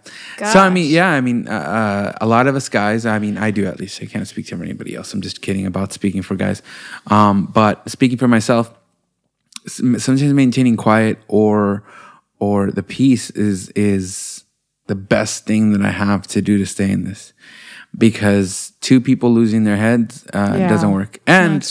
So 0.53 0.59
I 0.61 0.69
mean, 0.69 0.91
yeah, 0.91 1.09
I 1.09 1.21
mean, 1.23 1.49
uh, 1.49 1.53
uh, 1.53 2.13
a 2.21 2.27
lot 2.27 2.47
of 2.47 2.55
us 2.55 2.69
guys. 2.69 3.07
I 3.07 3.19
mean, 3.19 3.39
I 3.39 3.51
do 3.51 3.65
at 3.67 3.81
least. 3.81 4.03
I 4.03 4.07
can't 4.07 4.29
speak 4.29 4.47
to 4.49 4.61
anybody 4.61 4.95
else. 4.95 5.15
I'm 5.15 5.23
just 5.23 5.41
kidding 5.41 5.65
about 5.67 5.93
speaking 5.93 6.21
for 6.23 6.37
guys. 6.37 6.61
Um, 7.09 7.47
but 7.47 7.81
speaking 7.89 8.19
for 8.19 8.29
myself, 8.29 8.71
sometimes 9.67 10.23
maintaining 10.33 10.77
quiet 10.77 11.19
or 11.29 11.83
or 12.39 12.71
the 12.71 12.83
peace 12.83 13.31
is 13.31 13.69
is 13.71 14.45
the 14.87 14.95
best 14.97 15.47
thing 15.47 15.73
that 15.73 15.83
I 15.83 15.91
have 15.91 16.27
to 16.29 16.43
do 16.43 16.59
to 16.59 16.67
stay 16.67 16.91
in 16.91 17.05
this. 17.05 17.33
Because 17.97 18.73
two 18.81 19.01
people 19.03 19.31
losing 19.33 19.65
their 19.65 19.77
heads 19.77 20.27
uh, 20.33 20.57
Yeah, 20.59 20.69
doesn't 20.69 20.93
work, 20.93 21.19
and. 21.27 21.63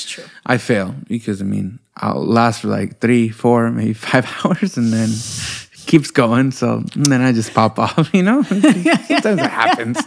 I 0.45 0.57
fail 0.57 0.95
because 1.07 1.39
I 1.41 1.45
mean 1.45 1.79
I'll 1.97 2.25
last 2.25 2.61
for 2.61 2.67
like 2.67 2.99
three, 2.99 3.29
four, 3.29 3.69
maybe 3.71 3.93
five 3.93 4.25
hours, 4.45 4.75
and 4.77 4.91
then 4.91 5.09
it 5.09 5.85
keeps 5.85 6.09
going. 6.11 6.51
So 6.51 6.83
then 6.95 7.21
I 7.21 7.31
just 7.31 7.53
pop 7.53 7.77
off. 7.79 8.09
You 8.13 8.23
know, 8.23 8.41
sometimes 8.43 9.41
it 9.41 9.49
happens. 9.49 9.97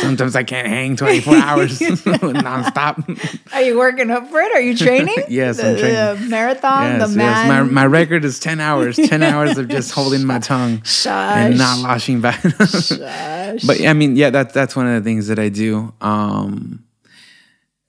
Sometimes 0.00 0.36
I 0.36 0.42
can't 0.44 0.68
hang 0.68 0.96
twenty 0.96 1.20
four 1.20 1.36
hours 1.36 1.78
nonstop. 1.80 3.52
Are 3.52 3.62
you 3.62 3.78
working 3.78 4.10
up 4.10 4.28
for 4.28 4.40
it? 4.40 4.52
Are 4.52 4.60
you 4.60 4.76
training? 4.86 5.16
Yes, 5.28 5.56
the, 5.58 5.70
I'm 5.70 5.76
training. 5.78 6.24
The 6.24 6.30
marathon, 6.30 6.84
Yes, 7.00 7.12
the 7.14 7.18
yes. 7.20 7.48
My 7.48 7.62
my 7.62 7.86
record 7.86 8.24
is 8.24 8.38
ten 8.40 8.60
hours. 8.60 8.96
Ten 9.08 9.22
hours 9.22 9.56
of 9.58 9.68
just 9.68 9.92
holding 9.92 10.24
my 10.26 10.38
tongue 10.38 10.82
and 11.06 11.58
not 11.58 11.78
lashing 11.80 12.20
back. 12.20 12.42
but 12.42 13.80
I 13.80 13.92
mean, 13.94 14.16
yeah, 14.16 14.30
that's 14.30 14.52
that's 14.52 14.76
one 14.76 14.86
of 14.86 15.02
the 15.02 15.08
things 15.08 15.28
that 15.28 15.38
I 15.38 15.48
do. 15.48 15.92
Um, 16.00 16.84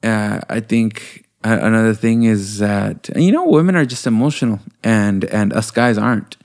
uh, 0.03 0.39
I 0.49 0.59
think 0.61 1.25
uh, 1.43 1.57
another 1.61 1.93
thing 1.93 2.23
is 2.23 2.59
that 2.59 3.09
you 3.15 3.31
know 3.31 3.45
women 3.45 3.75
are 3.75 3.85
just 3.85 4.07
emotional, 4.07 4.59
and 4.83 5.25
and 5.25 5.51
us 5.53 5.71
guys 5.71 5.97
aren't, 5.97 6.37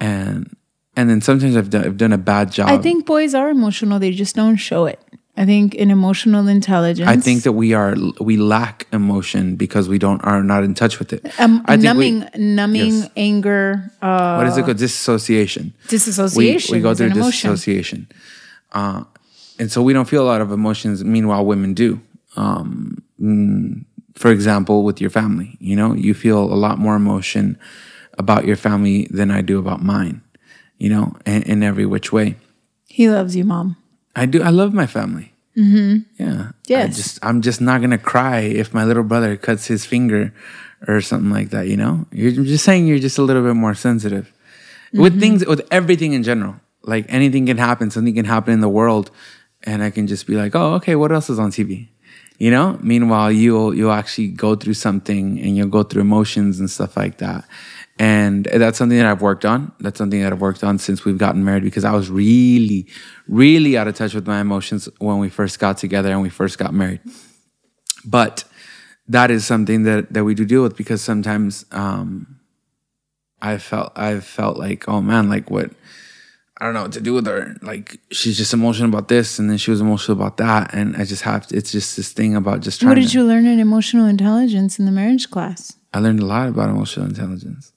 and 0.00 0.54
and 0.98 1.08
then 1.08 1.20
sometimes 1.20 1.56
I've 1.56 1.70
done 1.70 1.84
I've 1.86 1.96
done 1.96 2.12
a 2.12 2.18
bad 2.18 2.50
job. 2.50 2.68
I 2.68 2.78
think 2.78 3.06
boys 3.06 3.32
are 3.32 3.48
emotional. 3.50 4.00
They 4.00 4.10
just 4.10 4.34
don't 4.34 4.56
show 4.56 4.86
it. 4.86 5.00
I 5.36 5.46
think 5.46 5.76
in 5.76 5.92
emotional 5.92 6.48
intelligence. 6.48 7.08
I 7.08 7.16
think 7.16 7.44
that 7.44 7.52
we 7.52 7.72
are 7.72 7.94
we 8.20 8.36
lack 8.36 8.88
emotion 8.92 9.54
because 9.54 9.88
we 9.88 9.98
don't 9.98 10.20
are 10.24 10.42
not 10.42 10.64
in 10.64 10.74
touch 10.74 10.98
with 10.98 11.12
it. 11.12 11.22
um, 11.38 11.62
think 11.64 11.78
we- 11.78 11.84
numbing, 11.86 12.16
numbing, 12.56 12.94
Yes. 12.96 13.10
anger, 13.16 13.92
uh, 14.02 14.34
what 14.38 14.48
is 14.48 14.56
it 14.58 14.64
called? 14.64 14.78
Disassociation. 14.78 15.72
disassociation. 15.86 16.74
we 16.74 16.82
go 16.82 16.90
is 16.90 17.00
an 17.00 17.12
through 17.12 17.22
disassociation. 17.22 18.08
Uh, 18.72 19.04
and 19.60 19.70
so 19.70 19.80
we 19.80 19.92
don't 19.92 20.08
feel 20.08 20.24
a 20.24 20.30
lot 20.34 20.40
of 20.40 20.50
emotions. 20.50 21.04
Meanwhile, 21.04 21.46
women 21.46 21.72
do. 21.74 22.00
Um, 22.36 23.02
mm, 23.22 23.84
for 24.16 24.32
example, 24.32 24.82
with 24.82 25.00
your 25.00 25.10
family, 25.10 25.56
you 25.60 25.76
know, 25.76 25.94
you 25.94 26.14
feel 26.14 26.42
a 26.42 26.58
lot 26.66 26.78
more 26.80 26.96
emotion 26.96 27.56
about 28.18 28.44
your 28.44 28.56
family 28.56 29.06
than 29.12 29.30
I 29.30 29.40
do 29.42 29.60
about 29.60 29.80
mine, 29.94 30.22
you 30.78 30.88
know, 30.88 31.16
in, 31.26 31.42
in 31.42 31.62
every 31.62 31.86
which 31.86 32.12
way. 32.12 32.36
He 32.86 33.08
loves 33.08 33.36
you, 33.36 33.44
mom. 33.44 33.76
I 34.16 34.26
do. 34.26 34.42
I 34.42 34.50
love 34.50 34.72
my 34.74 34.86
family. 34.86 35.32
Mm-hmm. 35.56 36.22
Yeah. 36.22 36.48
I 36.48 36.52
Yes. 36.66 36.96
just, 36.96 37.18
I'm 37.24 37.42
just 37.42 37.60
not 37.60 37.80
gonna 37.80 37.98
cry 37.98 38.40
if 38.40 38.72
my 38.74 38.84
little 38.84 39.02
brother 39.02 39.36
cuts 39.36 39.66
his 39.66 39.84
finger 39.84 40.32
or 40.86 41.00
something 41.00 41.30
like 41.30 41.50
that. 41.50 41.66
You 41.68 41.76
know, 41.76 42.06
you're 42.12 42.30
just 42.44 42.64
saying 42.64 42.86
you're 42.86 42.98
just 42.98 43.18
a 43.18 43.22
little 43.22 43.42
bit 43.42 43.54
more 43.54 43.74
sensitive 43.74 44.32
with 44.92 45.18
things, 45.20 45.44
with 45.46 45.66
everything 45.70 46.12
in 46.12 46.22
general. 46.22 46.56
Like 46.82 47.06
anything 47.08 47.46
can 47.46 47.58
happen. 47.58 47.90
Something 47.90 48.14
can 48.14 48.24
happen 48.24 48.54
in 48.54 48.60
the 48.60 48.68
world, 48.68 49.10
and 49.64 49.82
I 49.82 49.90
can 49.90 50.06
just 50.06 50.26
be 50.26 50.34
like, 50.36 50.54
oh, 50.54 50.74
okay, 50.74 50.94
what 50.94 51.12
else 51.12 51.28
is 51.28 51.38
on 51.38 51.50
TV? 51.50 51.88
You 52.38 52.50
know. 52.52 52.78
Meanwhile, 52.80 53.32
you'll 53.32 53.74
you'll 53.74 53.92
actually 53.92 54.28
go 54.28 54.54
through 54.54 54.74
something, 54.74 55.38
and 55.40 55.56
you'll 55.56 55.68
go 55.68 55.82
through 55.82 56.02
emotions 56.02 56.60
and 56.60 56.70
stuff 56.70 56.96
like 56.96 57.18
that. 57.18 57.44
And 57.98 58.44
that's 58.44 58.78
something 58.78 58.96
that 58.96 59.06
I've 59.06 59.22
worked 59.22 59.44
on. 59.44 59.72
That's 59.80 59.98
something 59.98 60.22
that 60.22 60.32
I've 60.32 60.40
worked 60.40 60.62
on 60.62 60.78
since 60.78 61.04
we've 61.04 61.18
gotten 61.18 61.44
married 61.44 61.64
because 61.64 61.84
I 61.84 61.92
was 61.92 62.10
really, 62.10 62.86
really 63.26 63.76
out 63.76 63.88
of 63.88 63.96
touch 63.96 64.14
with 64.14 64.26
my 64.26 64.40
emotions 64.40 64.88
when 64.98 65.18
we 65.18 65.28
first 65.28 65.58
got 65.58 65.78
together 65.78 66.10
and 66.10 66.22
we 66.22 66.28
first 66.28 66.58
got 66.58 66.72
married. 66.72 67.00
But 68.04 68.44
that 69.08 69.30
is 69.30 69.44
something 69.46 69.82
that, 69.82 70.12
that 70.12 70.22
we 70.22 70.34
do 70.34 70.44
deal 70.44 70.62
with 70.62 70.76
because 70.76 71.02
sometimes 71.02 71.64
um, 71.72 72.38
I 73.42 73.58
felt 73.58 73.92
I've 73.96 74.24
felt 74.24 74.58
like, 74.58 74.88
oh 74.88 75.00
man, 75.00 75.28
like 75.28 75.50
what 75.50 75.72
I 76.60 76.64
don't 76.64 76.74
know 76.74 76.82
what 76.82 76.92
to 76.92 77.00
do 77.00 77.14
with 77.14 77.26
her. 77.26 77.56
Like 77.62 78.00
she's 78.10 78.36
just 78.36 78.52
emotional 78.52 78.88
about 78.88 79.08
this 79.08 79.38
and 79.38 79.48
then 79.48 79.58
she 79.58 79.70
was 79.70 79.80
emotional 79.80 80.18
about 80.18 80.36
that. 80.38 80.74
And 80.74 80.96
I 80.96 81.04
just 81.04 81.22
have 81.22 81.46
to, 81.48 81.56
it's 81.56 81.70
just 81.70 81.96
this 81.96 82.12
thing 82.12 82.34
about 82.34 82.60
just 82.60 82.80
trying 82.80 82.90
What 82.90 83.00
did 83.00 83.10
to 83.10 83.18
you 83.18 83.24
learn 83.24 83.46
in 83.46 83.60
emotional 83.60 84.06
intelligence 84.06 84.78
in 84.78 84.84
the 84.84 84.92
marriage 84.92 85.30
class? 85.30 85.77
I 85.94 86.00
learned 86.00 86.20
a 86.20 86.26
lot 86.26 86.48
about 86.48 86.68
emotional 86.68 87.06
intelligence. 87.06 87.72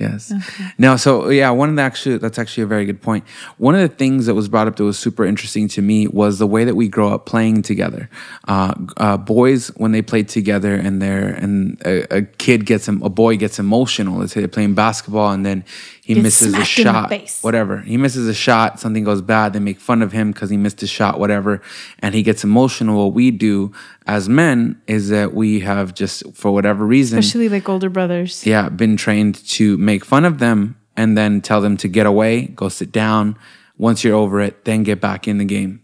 Yes. 0.00 0.32
Now, 0.78 0.94
so 0.94 1.28
yeah, 1.28 1.50
one 1.50 1.68
of 1.68 1.74
the 1.74 1.82
actually 1.82 2.18
that's 2.18 2.38
actually 2.38 2.62
a 2.62 2.66
very 2.66 2.84
good 2.84 3.02
point. 3.02 3.24
One 3.56 3.74
of 3.74 3.80
the 3.80 3.94
things 3.94 4.26
that 4.26 4.34
was 4.34 4.48
brought 4.48 4.68
up 4.68 4.76
that 4.76 4.84
was 4.84 4.96
super 4.96 5.24
interesting 5.24 5.66
to 5.68 5.82
me 5.82 6.06
was 6.06 6.38
the 6.38 6.46
way 6.46 6.62
that 6.62 6.76
we 6.76 6.86
grow 6.86 7.12
up 7.12 7.26
playing 7.26 7.62
together. 7.62 8.08
Uh, 8.46 8.74
uh, 8.96 9.16
boys 9.16 9.68
when 9.76 9.90
they 9.90 10.02
play 10.02 10.22
together 10.22 10.74
and 10.74 11.02
they're 11.02 11.28
and 11.28 11.82
a, 11.84 12.18
a 12.18 12.22
kid 12.22 12.64
gets 12.64 12.86
a 12.86 12.92
boy 12.92 13.36
gets 13.36 13.58
emotional. 13.58 14.18
Let's 14.20 14.34
say 14.34 14.40
they're 14.40 14.48
playing 14.48 14.74
basketball 14.74 15.32
and 15.32 15.44
then 15.44 15.64
he 16.08 16.14
Gets 16.14 16.22
misses 16.24 16.46
a 16.48 16.64
smacked 16.64 16.78
in 16.78 16.84
the 16.86 17.26
shot, 17.26 17.44
whatever. 17.44 17.78
He 17.82 17.98
misses 17.98 18.26
a 18.28 18.32
shot, 18.32 18.80
something 18.80 19.04
goes 19.04 19.20
bad. 19.20 19.52
They 19.52 19.58
make 19.58 19.78
fun 19.78 20.00
of 20.00 20.10
him 20.10 20.32
because 20.32 20.48
he 20.48 20.56
missed 20.56 20.82
a 20.82 20.86
shot, 20.86 21.20
whatever, 21.20 21.60
and 21.98 22.14
he 22.14 22.22
gets 22.22 22.44
emotional. 22.44 22.96
What 23.04 23.12
we 23.14 23.30
do 23.30 23.72
as 24.06 24.26
men 24.26 24.80
is 24.86 25.10
that 25.10 25.34
we 25.34 25.60
have 25.60 25.92
just 25.92 26.22
for 26.34 26.50
whatever 26.50 26.86
reason 26.86 27.18
Especially 27.18 27.50
like 27.50 27.68
older 27.68 27.90
brothers. 27.90 28.46
yeah, 28.46 28.70
been 28.70 28.96
trained 28.96 29.34
to 29.50 29.76
make 29.76 30.02
fun 30.02 30.24
of 30.24 30.38
them 30.38 30.76
and 30.96 31.14
then 31.18 31.42
tell 31.42 31.60
them 31.60 31.76
to 31.76 31.88
get 31.88 32.06
away, 32.06 32.46
go 32.56 32.70
sit 32.70 32.90
down. 32.90 33.36
Once 33.76 34.02
you're 34.02 34.16
over 34.16 34.40
it, 34.40 34.64
then 34.64 34.82
get 34.82 35.00
back 35.00 35.28
in 35.28 35.38
the 35.38 35.44
game. 35.44 35.80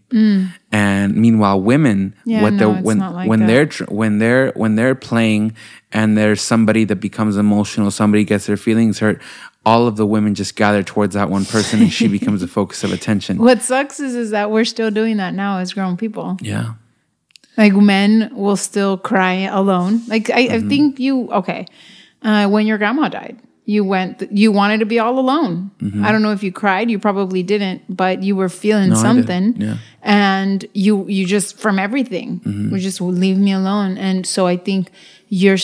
And 0.71 1.15
meanwhile, 1.15 1.61
women, 1.61 2.15
Mm. 2.17 2.21
Yeah, 2.25 2.41
what 2.41 2.53
no, 2.53 2.73
when 2.73 2.97
like 2.99 3.29
when 3.29 3.39
that. 3.41 3.47
they're 3.47 3.65
tr- 3.67 3.83
when 3.85 4.17
they're 4.17 4.51
when 4.55 4.75
they're 4.75 4.95
playing, 4.95 5.53
and 5.93 6.17
there's 6.17 6.41
somebody 6.41 6.83
that 6.85 6.97
becomes 6.97 7.37
emotional, 7.37 7.91
somebody 7.91 8.23
gets 8.25 8.47
their 8.47 8.57
feelings 8.57 8.99
hurt. 8.99 9.21
All 9.65 9.87
of 9.87 9.95
the 9.95 10.05
women 10.05 10.35
just 10.35 10.55
gather 10.55 10.83
towards 10.83 11.15
that 11.15 11.29
one 11.29 11.45
person, 11.45 11.81
and 11.81 11.91
she 11.91 12.07
becomes 12.07 12.41
the 12.41 12.47
focus 12.47 12.83
of 12.83 12.91
attention. 12.93 13.37
What 13.47 13.61
sucks 13.61 13.99
is, 13.99 14.13
is 14.15 14.29
that 14.31 14.51
we're 14.51 14.65
still 14.65 14.91
doing 14.91 15.17
that 15.17 15.33
now 15.33 15.57
as 15.59 15.73
grown 15.73 15.97
people. 15.97 16.37
Yeah, 16.41 16.73
Like 17.57 17.73
men 17.73 18.29
will 18.33 18.57
still 18.57 18.97
cry 18.97 19.47
alone. 19.49 20.01
Like 20.07 20.29
I, 20.29 20.47
Mm-hmm. 20.47 20.65
I 20.65 20.69
think 20.69 20.99
you 20.99 21.31
okay. 21.31 21.65
Uh, 22.21 22.47
when 22.49 22.65
your 22.67 22.77
grandma 22.77 23.07
died, 23.09 23.37
you 23.65 23.83
went. 23.83 24.21
You 24.31 24.51
wanted 24.51 24.79
to 24.81 24.85
be 24.85 24.99
all 24.99 25.17
alone. 25.19 25.71
I 26.03 26.11
don't 26.11 26.21
know 26.21 26.31
if 26.31 26.43
you 26.43 26.51
cried. 26.51 26.89
You 26.91 26.99
probably 26.99 27.41
didn't, 27.43 27.81
but 27.89 28.21
you 28.23 28.35
were 28.35 28.49
feeling 28.49 28.91
Mm-hmm. 28.91 29.03
No, 29.03 29.09
something. 29.09 29.55
Yeah. 29.61 29.77
And 30.03 30.65
you 30.73 31.07
you 31.07 31.25
just 31.25 31.57
from 31.57 31.79
everything, 31.79 32.39
Mm-hmm. 32.45 32.75
you 32.75 32.79
just 32.81 33.01
leave 33.01 33.37
me 33.37 33.51
alone. 33.53 33.97
And 33.97 34.25
so 34.27 34.45
I 34.45 34.57
think 34.57 34.91
you're 35.29 35.57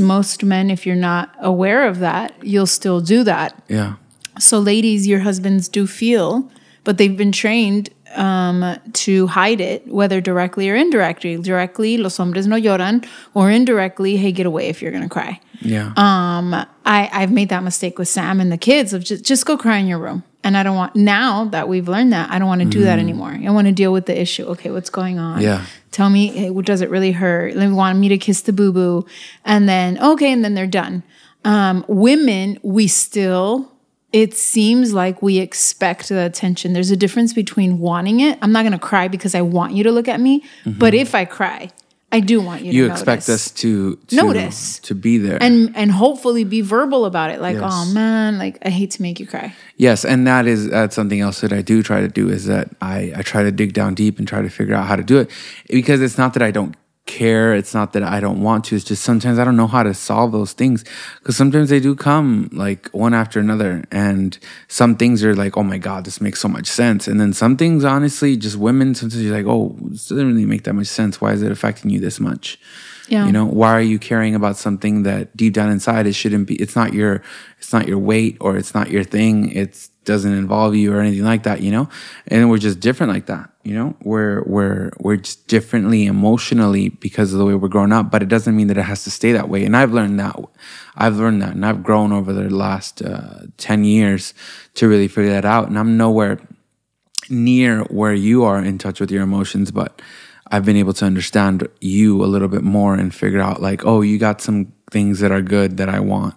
most 0.00 0.44
men, 0.44 0.70
if 0.70 0.86
you're 0.86 0.96
not 0.96 1.34
aware 1.40 1.86
of 1.86 1.98
that, 2.00 2.32
you'll 2.42 2.66
still 2.66 3.00
do 3.00 3.24
that. 3.24 3.60
yeah, 3.68 3.94
So, 4.38 4.58
ladies, 4.58 5.06
your 5.06 5.20
husbands 5.20 5.68
do 5.68 5.86
feel, 5.86 6.50
but 6.84 6.98
they've 6.98 7.16
been 7.16 7.32
trained 7.32 7.90
um, 8.16 8.78
to 8.92 9.26
hide 9.26 9.60
it, 9.60 9.86
whether 9.86 10.20
directly 10.20 10.68
or 10.70 10.74
indirectly. 10.74 11.36
Directly, 11.36 11.96
los 11.98 12.16
hombres 12.16 12.46
no 12.46 12.56
lloran, 12.56 13.06
or 13.34 13.50
indirectly, 13.50 14.16
hey, 14.16 14.32
get 14.32 14.46
away 14.46 14.68
if 14.68 14.80
you're 14.82 14.92
gonna 14.92 15.08
cry. 15.08 15.40
yeah, 15.60 15.92
Um, 15.96 16.54
I, 16.84 17.10
I've 17.12 17.32
made 17.32 17.48
that 17.48 17.62
mistake 17.64 17.98
with 17.98 18.08
Sam 18.08 18.40
and 18.40 18.50
the 18.52 18.58
kids 18.58 18.92
of 18.92 19.04
just 19.04 19.24
just 19.24 19.44
go 19.46 19.56
cry 19.56 19.78
in 19.78 19.86
your 19.86 19.98
room. 19.98 20.22
And 20.44 20.56
I 20.56 20.62
don't 20.62 20.76
want 20.76 20.94
now 20.94 21.46
that 21.46 21.68
we've 21.68 21.88
learned 21.88 22.12
that 22.12 22.30
I 22.30 22.38
don't 22.38 22.46
want 22.48 22.60
to 22.62 22.66
do 22.68 22.82
that 22.84 22.98
anymore. 23.00 23.36
I 23.44 23.50
want 23.50 23.66
to 23.66 23.72
deal 23.72 23.92
with 23.92 24.06
the 24.06 24.18
issue. 24.18 24.44
Okay, 24.46 24.70
what's 24.70 24.88
going 24.88 25.18
on? 25.18 25.42
Yeah. 25.42 25.66
Tell 25.90 26.08
me, 26.10 26.28
hey, 26.28 26.52
does 26.62 26.80
it 26.80 26.90
really 26.90 27.10
hurt? 27.12 27.54
They 27.54 27.66
want 27.66 27.98
me 27.98 28.08
to 28.08 28.18
kiss 28.18 28.42
the 28.42 28.52
boo 28.52 28.72
boo, 28.72 29.04
and 29.44 29.68
then 29.68 29.98
okay, 30.00 30.32
and 30.32 30.44
then 30.44 30.54
they're 30.54 30.66
done. 30.66 31.02
Um, 31.44 31.84
women, 31.88 32.58
we 32.62 32.86
still. 32.86 33.72
It 34.12 34.34
seems 34.34 34.94
like 34.94 35.20
we 35.20 35.38
expect 35.38 36.08
the 36.08 36.24
attention. 36.24 36.72
There's 36.72 36.90
a 36.90 36.96
difference 36.96 37.34
between 37.34 37.78
wanting 37.78 38.20
it. 38.20 38.38
I'm 38.40 38.52
not 38.52 38.62
going 38.62 38.72
to 38.72 38.78
cry 38.78 39.06
because 39.08 39.34
I 39.34 39.42
want 39.42 39.74
you 39.74 39.84
to 39.84 39.92
look 39.92 40.08
at 40.08 40.18
me, 40.18 40.44
but 40.64 40.94
if 40.94 41.14
I 41.14 41.26
cry, 41.26 41.68
I 42.10 42.20
do 42.20 42.40
want 42.40 42.62
you, 42.62 42.68
Mm-hmm. 42.72 42.76
you 42.76 42.86
to 42.86 42.92
expect 42.92 43.28
notice 43.28 43.48
us 43.48 43.50
to, 43.60 43.96
to 44.06 44.16
Notice. 44.16 44.78
to 44.78 44.94
be 44.94 45.18
there 45.18 45.36
and 45.42 45.76
and 45.76 45.90
hopefully 45.90 46.42
be 46.42 46.62
verbal 46.62 47.04
about 47.04 47.30
it 47.30 47.38
like 47.38 47.56
Yes. 47.56 47.70
oh 47.70 47.92
man 47.92 48.38
like 48.38 48.56
i 48.64 48.70
hate 48.70 48.92
to 48.92 49.02
make 49.02 49.20
you 49.20 49.26
cry 49.26 49.54
Yes, 49.76 50.06
and 50.06 50.26
that 50.26 50.46
is 50.46 50.70
that's 50.70 50.96
something 50.96 51.20
else 51.20 51.42
that 51.42 51.52
I 51.52 51.60
do 51.60 51.82
try 51.82 52.00
to 52.00 52.08
do 52.08 52.30
is 52.30 52.46
that 52.46 52.70
I 52.80 53.12
I 53.14 53.20
try 53.22 53.42
to 53.42 53.52
dig 53.52 53.74
down 53.74 53.92
deep 53.94 54.18
and 54.18 54.26
try 54.26 54.40
to 54.40 54.48
figure 54.48 54.74
out 54.74 54.86
how 54.86 54.96
to 54.96 55.04
do 55.04 55.18
it 55.18 55.30
because 55.68 56.00
it's 56.00 56.16
not 56.16 56.32
that 56.32 56.42
I 56.42 56.50
don't 56.50 56.74
care, 57.08 57.54
it's 57.54 57.74
not 57.74 57.94
that 57.94 58.04
I 58.04 58.20
don't 58.20 58.40
want 58.40 58.66
to. 58.66 58.76
It's 58.76 58.84
just 58.84 59.02
sometimes 59.02 59.40
I 59.40 59.44
don't 59.44 59.56
know 59.56 59.66
how 59.66 59.82
to 59.82 59.92
solve 59.92 60.30
those 60.30 60.52
things 60.52 60.84
because 61.18 61.36
sometimes 61.36 61.70
they 61.70 61.80
do 61.80 61.96
come 61.96 62.48
like 62.52 62.88
one 62.90 63.14
after 63.14 63.40
another, 63.40 63.82
and 63.90 64.38
some 64.68 64.94
things 64.94 65.24
are 65.24 65.34
like, 65.34 65.56
oh 65.56 65.64
my 65.64 65.78
god, 65.78 66.04
this 66.04 66.20
makes 66.20 66.40
so 66.40 66.46
much 66.46 66.68
sense, 66.68 67.08
and 67.08 67.20
then 67.20 67.32
some 67.32 67.56
things, 67.56 67.84
honestly, 67.84 68.36
just 68.36 68.56
women 68.56 68.94
sometimes 68.94 69.20
you're 69.24 69.36
like, 69.36 69.46
oh, 69.46 69.76
this 69.88 70.06
doesn't 70.08 70.28
really 70.28 70.46
make 70.46 70.62
that 70.62 70.74
much 70.74 70.86
sense. 70.86 71.20
Why 71.20 71.32
is 71.32 71.42
it 71.42 71.50
affecting 71.50 71.90
you 71.90 71.98
this 71.98 72.20
much? 72.20 72.60
Yeah. 73.08 73.24
You 73.24 73.32
know, 73.32 73.46
why 73.46 73.72
are 73.72 73.80
you 73.80 73.98
caring 73.98 74.34
about 74.34 74.56
something 74.56 75.02
that 75.04 75.34
deep 75.34 75.54
down 75.54 75.70
inside 75.70 76.06
it 76.06 76.12
shouldn't 76.12 76.46
be? 76.46 76.56
It's 76.56 76.76
not 76.76 76.92
your, 76.92 77.22
it's 77.58 77.72
not 77.72 77.88
your 77.88 77.98
weight 77.98 78.36
or 78.40 78.58
it's 78.58 78.74
not 78.74 78.90
your 78.90 79.02
thing. 79.02 79.50
It 79.50 79.88
doesn't 80.08 80.32
involve 80.32 80.74
you 80.74 80.92
or 80.92 81.00
anything 81.00 81.22
like 81.22 81.44
that. 81.44 81.60
You 81.60 81.70
know, 81.70 81.88
and 82.26 82.50
we're 82.50 82.58
just 82.58 82.80
different 82.80 83.12
like 83.12 83.26
that. 83.26 83.50
You 83.62 83.74
know, 83.74 83.96
we're 84.02 84.42
we're 84.42 84.90
we're 84.98 85.16
just 85.16 85.46
differently 85.46 86.06
emotionally 86.06 86.88
because 86.88 87.32
of 87.32 87.38
the 87.38 87.44
way 87.44 87.54
we're 87.54 87.68
growing 87.68 87.92
up. 87.92 88.10
But 88.10 88.22
it 88.22 88.28
doesn't 88.28 88.56
mean 88.56 88.66
that 88.68 88.78
it 88.78 88.82
has 88.82 89.04
to 89.04 89.10
stay 89.10 89.32
that 89.32 89.48
way. 89.48 89.64
And 89.64 89.76
I've 89.76 89.92
learned 89.92 90.18
that. 90.18 90.34
I've 90.96 91.16
learned 91.16 91.42
that, 91.42 91.54
and 91.54 91.64
I've 91.64 91.84
grown 91.84 92.12
over 92.12 92.32
the 92.32 92.50
last 92.50 93.02
uh, 93.02 93.42
ten 93.56 93.84
years 93.84 94.34
to 94.74 94.88
really 94.88 95.08
figure 95.08 95.30
that 95.30 95.44
out. 95.44 95.68
And 95.68 95.78
I'm 95.78 95.96
nowhere 95.96 96.40
near 97.30 97.84
where 97.84 98.14
you 98.14 98.44
are 98.44 98.58
in 98.58 98.78
touch 98.78 99.00
with 99.00 99.10
your 99.10 99.22
emotions, 99.22 99.70
but 99.70 100.00
I've 100.50 100.64
been 100.64 100.76
able 100.76 100.94
to 100.94 101.04
understand 101.04 101.68
you 101.80 102.24
a 102.24 102.26
little 102.26 102.48
bit 102.48 102.62
more 102.62 102.94
and 102.94 103.14
figure 103.14 103.40
out 103.40 103.60
like, 103.60 103.84
oh, 103.84 104.00
you 104.00 104.18
got 104.18 104.40
some 104.40 104.72
things 104.90 105.20
that 105.20 105.30
are 105.30 105.42
good 105.42 105.76
that 105.76 105.88
I 105.88 106.00
want 106.00 106.34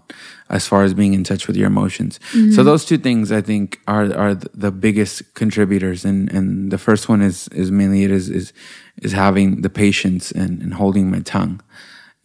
as 0.49 0.67
far 0.67 0.83
as 0.83 0.93
being 0.93 1.13
in 1.13 1.23
touch 1.23 1.47
with 1.47 1.55
your 1.55 1.67
emotions. 1.67 2.19
So 2.55 2.63
those 2.63 2.83
two 2.85 2.97
things 2.97 3.31
I 3.31 3.41
think 3.41 3.79
are 3.87 4.13
are 4.15 4.35
the 4.35 4.71
biggest 4.71 5.33
contributors 5.33 6.05
and 6.05 6.29
and 6.33 6.71
the 6.71 6.77
first 6.77 7.07
one 7.09 7.21
is 7.21 7.47
is 7.49 7.69
mainly 7.71 8.03
it 8.03 8.11
is 8.11 8.29
is 8.29 8.53
is 9.01 9.11
having 9.13 9.61
the 9.61 9.69
patience 9.69 10.31
and, 10.31 10.61
and 10.61 10.73
holding 10.73 11.09
my 11.09 11.21
tongue. 11.21 11.61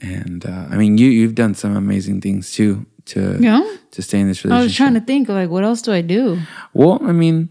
And 0.00 0.44
uh, 0.44 0.66
I 0.72 0.76
mean 0.76 0.98
you 0.98 1.08
you've 1.08 1.34
done 1.34 1.54
some 1.54 1.76
amazing 1.76 2.20
things 2.20 2.50
too 2.52 2.84
to 3.06 3.20
Yeah? 3.40 3.62
to 3.92 4.02
stay 4.02 4.18
in 4.20 4.26
this 4.28 4.44
relationship. 4.44 4.60
i 4.60 4.64
was 4.64 4.74
trying 4.76 4.94
to 4.94 5.00
think 5.00 5.28
like 5.28 5.48
what 5.48 5.62
else 5.64 5.80
do 5.82 5.92
i 5.92 6.02
do 6.02 6.38
Well, 6.74 6.98
I 7.02 7.12
mean, 7.12 7.48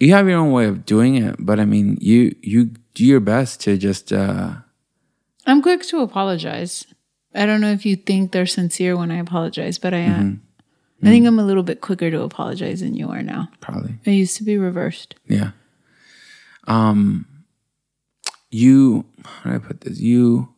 you 0.00 0.12
have 0.14 0.26
your 0.28 0.38
own 0.38 0.52
way 0.52 0.66
of 0.66 0.84
doing 0.84 1.14
it, 1.16 1.36
but 1.38 1.60
I 1.60 1.64
mean, 1.64 1.96
you 2.00 2.34
you 2.42 2.70
do 2.94 3.04
your 3.04 3.20
best 3.20 3.60
to 3.64 3.76
just 3.76 4.12
uh 4.12 4.48
i'm 5.46 5.60
quick 5.62 5.82
to 5.90 6.00
apologize 6.00 6.86
i 7.36 7.46
don't 7.46 7.60
know 7.60 7.70
if 7.70 7.84
you 7.86 7.94
think 7.96 8.32
they're 8.32 8.46
sincere 8.46 8.96
when 8.96 9.10
i 9.10 9.16
apologize 9.18 9.78
but 9.78 9.92
i 9.94 9.98
am 9.98 10.42
Mm-hmm. 10.96 11.08
i 11.08 11.10
think 11.10 11.26
i'm 11.26 11.38
a 11.38 11.44
little 11.44 11.62
bit 11.62 11.80
quicker 11.82 12.10
to 12.10 12.22
apologize 12.22 12.80
than 12.80 12.94
you 12.94 13.10
are 13.10 13.22
now 13.22 13.48
probably 13.60 13.94
i 14.06 14.10
used 14.10 14.36
to 14.38 14.44
be 14.44 14.56
reversed 14.58 15.14
yeah. 15.28 15.50
Um 16.66 17.26
you 18.50 19.04
how 19.24 19.50
do 19.50 19.56
I 19.56 19.58
put 19.58 19.82
this? 19.82 20.00
You 20.00 20.48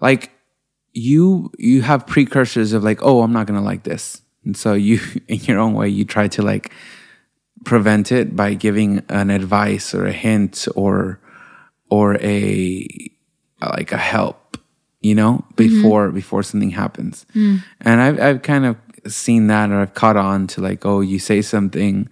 like 0.00 0.30
you 0.92 1.50
you 1.58 1.82
have 1.82 2.06
precursors 2.06 2.72
of 2.72 2.84
like, 2.84 3.00
oh, 3.02 3.22
I'm 3.22 3.32
not 3.32 3.46
gonna 3.46 3.62
like 3.62 3.84
this. 3.84 4.22
And 4.44 4.56
so 4.56 4.74
you 4.74 5.00
in 5.28 5.40
your 5.40 5.58
own 5.58 5.74
way 5.74 5.88
you 5.88 6.04
try 6.04 6.28
to 6.28 6.42
like 6.42 6.72
prevent 7.64 8.10
it 8.10 8.34
by 8.34 8.54
giving 8.54 9.02
an 9.08 9.30
advice 9.30 9.94
or 9.94 10.06
a 10.06 10.12
hint 10.12 10.66
or 10.74 11.20
or 11.92 12.16
a 12.22 12.88
like 13.60 13.92
a 13.92 13.98
help, 13.98 14.56
you 15.02 15.14
know, 15.14 15.44
mm-hmm. 15.44 15.54
before 15.56 16.10
before 16.10 16.42
something 16.42 16.70
happens. 16.70 17.26
Mm. 17.34 17.62
And 17.82 18.00
I've 18.00 18.18
I've 18.18 18.42
kind 18.42 18.64
of 18.64 18.76
seen 19.06 19.48
that 19.48 19.70
or 19.70 19.80
I've 19.80 19.92
caught 19.92 20.16
on 20.16 20.46
to 20.48 20.62
like, 20.62 20.86
oh, 20.86 21.02
you 21.02 21.18
say 21.18 21.42
something 21.42 22.08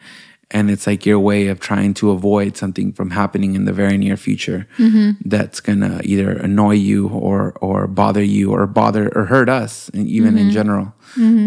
and 0.50 0.70
it's 0.70 0.86
like 0.86 1.06
your 1.06 1.18
way 1.18 1.46
of 1.46 1.60
trying 1.60 1.94
to 1.94 2.10
avoid 2.10 2.58
something 2.58 2.92
from 2.92 3.10
happening 3.10 3.54
in 3.54 3.64
the 3.64 3.72
very 3.72 3.96
near 3.96 4.18
future 4.18 4.66
mm-hmm. 4.76 5.12
that's 5.24 5.60
gonna 5.60 6.02
either 6.04 6.30
annoy 6.32 6.74
you 6.74 7.08
or 7.08 7.52
or 7.62 7.86
bother 7.86 8.22
you 8.22 8.52
or 8.52 8.66
bother 8.66 9.08
or 9.16 9.24
hurt 9.24 9.48
us 9.48 9.88
and 9.94 10.06
even 10.08 10.36
in 10.36 10.48
mm-hmm. 10.48 10.52
general. 10.52 10.94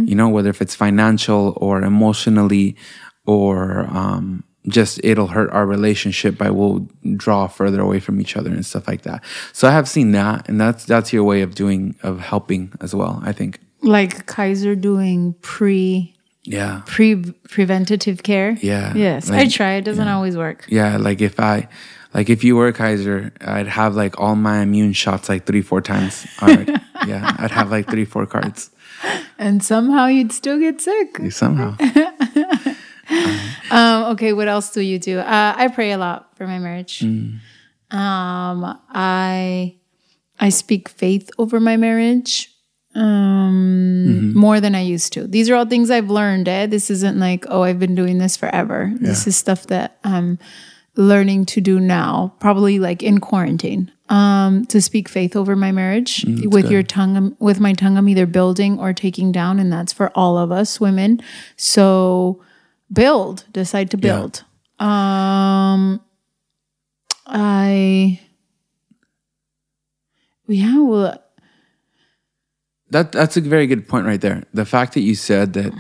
You 0.10 0.16
know 0.16 0.30
whether 0.30 0.50
if 0.50 0.60
it's 0.60 0.74
financial 0.74 1.54
or 1.58 1.84
emotionally 1.84 2.78
or 3.28 3.86
um 3.92 4.44
just 4.68 5.00
it'll 5.04 5.28
hurt 5.28 5.50
our 5.52 5.66
relationship 5.66 6.38
by 6.38 6.50
we'll 6.50 6.88
draw 7.18 7.48
further 7.48 7.82
away 7.82 8.00
from 8.00 8.22
each 8.22 8.38
other 8.38 8.50
and 8.50 8.66
stuff 8.66 8.88
like 8.88 9.02
that 9.02 9.22
so 9.52 9.68
i 9.68 9.72
have 9.72 9.88
seen 9.90 10.12
that 10.14 10.48
and 10.48 10.60
that's 10.62 10.86
that's 10.86 11.12
your 11.12 11.24
way 11.24 11.42
of 11.42 11.54
doing 11.56 11.96
of 12.04 12.20
helping 12.20 12.72
as 12.80 12.96
well 12.96 13.22
i 13.26 13.32
think 13.34 13.60
Like 13.82 14.26
Kaiser 14.26 14.76
doing 14.76 15.34
pre 15.42 16.14
yeah 16.46 16.82
pre 16.86 17.16
preventative 17.50 18.24
care. 18.24 18.58
Yeah, 18.62 18.96
Yes, 18.96 19.30
I 19.30 19.48
try. 19.48 19.74
It 19.80 19.86
doesn't 19.86 20.08
always 20.08 20.36
work. 20.38 20.66
Yeah, 20.70 20.98
like 20.98 21.22
if 21.22 21.40
I, 21.40 21.68
like 22.14 22.30
if 22.30 22.44
you 22.44 22.56
were 22.56 22.72
Kaiser, 22.72 23.32
I'd 23.42 23.68
have 23.68 23.96
like 23.96 24.20
all 24.20 24.36
my 24.36 24.62
immune 24.62 24.94
shots 24.94 25.28
like 25.30 25.46
three, 25.46 25.62
four 25.62 25.82
times. 25.82 26.26
already. 26.42 26.74
yeah, 27.08 27.36
I'd 27.40 27.52
have 27.52 27.72
like 27.72 27.90
three, 27.90 28.06
four 28.06 28.26
cards 28.26 28.72
And 29.38 29.64
somehow 29.64 30.08
you'd 30.08 30.32
still 30.32 30.60
get 30.60 30.80
sick. 30.82 31.20
somehow. 31.32 31.76
Um, 33.72 34.04
okay, 34.14 34.34
what 34.34 34.48
else 34.48 34.72
do 34.72 34.82
you 34.82 35.00
do? 35.00 35.18
Uh, 35.20 35.54
I 35.58 35.68
pray 35.68 35.94
a 35.94 35.98
lot 35.98 36.38
for 36.38 36.46
my 36.46 36.60
marriage. 36.60 37.00
Mm. 37.00 37.40
Um, 37.90 38.80
I 38.90 39.76
I 40.40 40.50
speak 40.50 40.90
faith 40.90 41.32
over 41.40 41.60
my 41.60 41.78
marriage 41.78 42.50
um, 42.96 44.06
Mm-hmm. 44.08 44.38
more 44.38 44.60
than 44.60 44.76
I 44.76 44.82
used 44.82 45.14
to. 45.14 45.26
These 45.26 45.50
are 45.50 45.56
all 45.56 45.66
things 45.66 45.90
I've 45.90 46.10
learned. 46.10 46.48
Eh? 46.48 46.68
This 46.68 46.92
isn't 46.92 47.18
like 47.20 47.46
oh 47.50 47.64
I've 47.64 47.80
been 47.80 47.96
doing 47.96 48.18
this 48.20 48.38
forever. 48.38 48.92
This 49.00 49.26
is 49.28 49.36
stuff 49.38 49.66
that 49.68 49.98
I'm 50.04 50.38
learning 50.96 51.46
to 51.46 51.62
do 51.62 51.80
now, 51.80 52.36
probably 52.40 52.78
like 52.80 53.02
in 53.02 53.20
quarantine. 53.20 53.92
Um, 54.10 54.66
to 54.68 54.82
speak 54.82 55.10
faith 55.10 55.36
over 55.36 55.56
my 55.56 55.72
marriage 55.72 56.24
with 56.28 56.70
your 56.70 56.84
tongue, 56.84 57.16
I'm- 57.16 57.36
with 57.40 57.60
my 57.60 57.74
tongue, 57.74 57.98
I'm 57.98 58.08
either 58.10 58.28
building 58.28 58.78
or 58.78 58.94
taking 58.94 59.32
down, 59.32 59.60
and 59.60 59.72
that's 59.74 59.94
for 59.94 60.12
all 60.14 60.38
of 60.38 60.52
us 60.52 60.80
women. 60.80 61.22
So 61.58 62.42
build, 62.94 63.46
decide 63.52 63.90
to 63.92 63.98
Yeah. 63.98 64.02
build. 64.20 64.44
Um, 64.80 66.02
I, 67.26 68.20
yeah, 70.48 70.80
well, 70.80 71.20
That 72.90 73.12
that's 73.12 73.38
a 73.38 73.42
very 73.42 73.66
good 73.66 73.88
point 73.88 74.06
right 74.06 74.22
there. 74.22 74.44
The 74.54 74.66
fact 74.66 74.94
that 74.94 75.02
you 75.02 75.16
said 75.16 75.54
that 75.54 75.74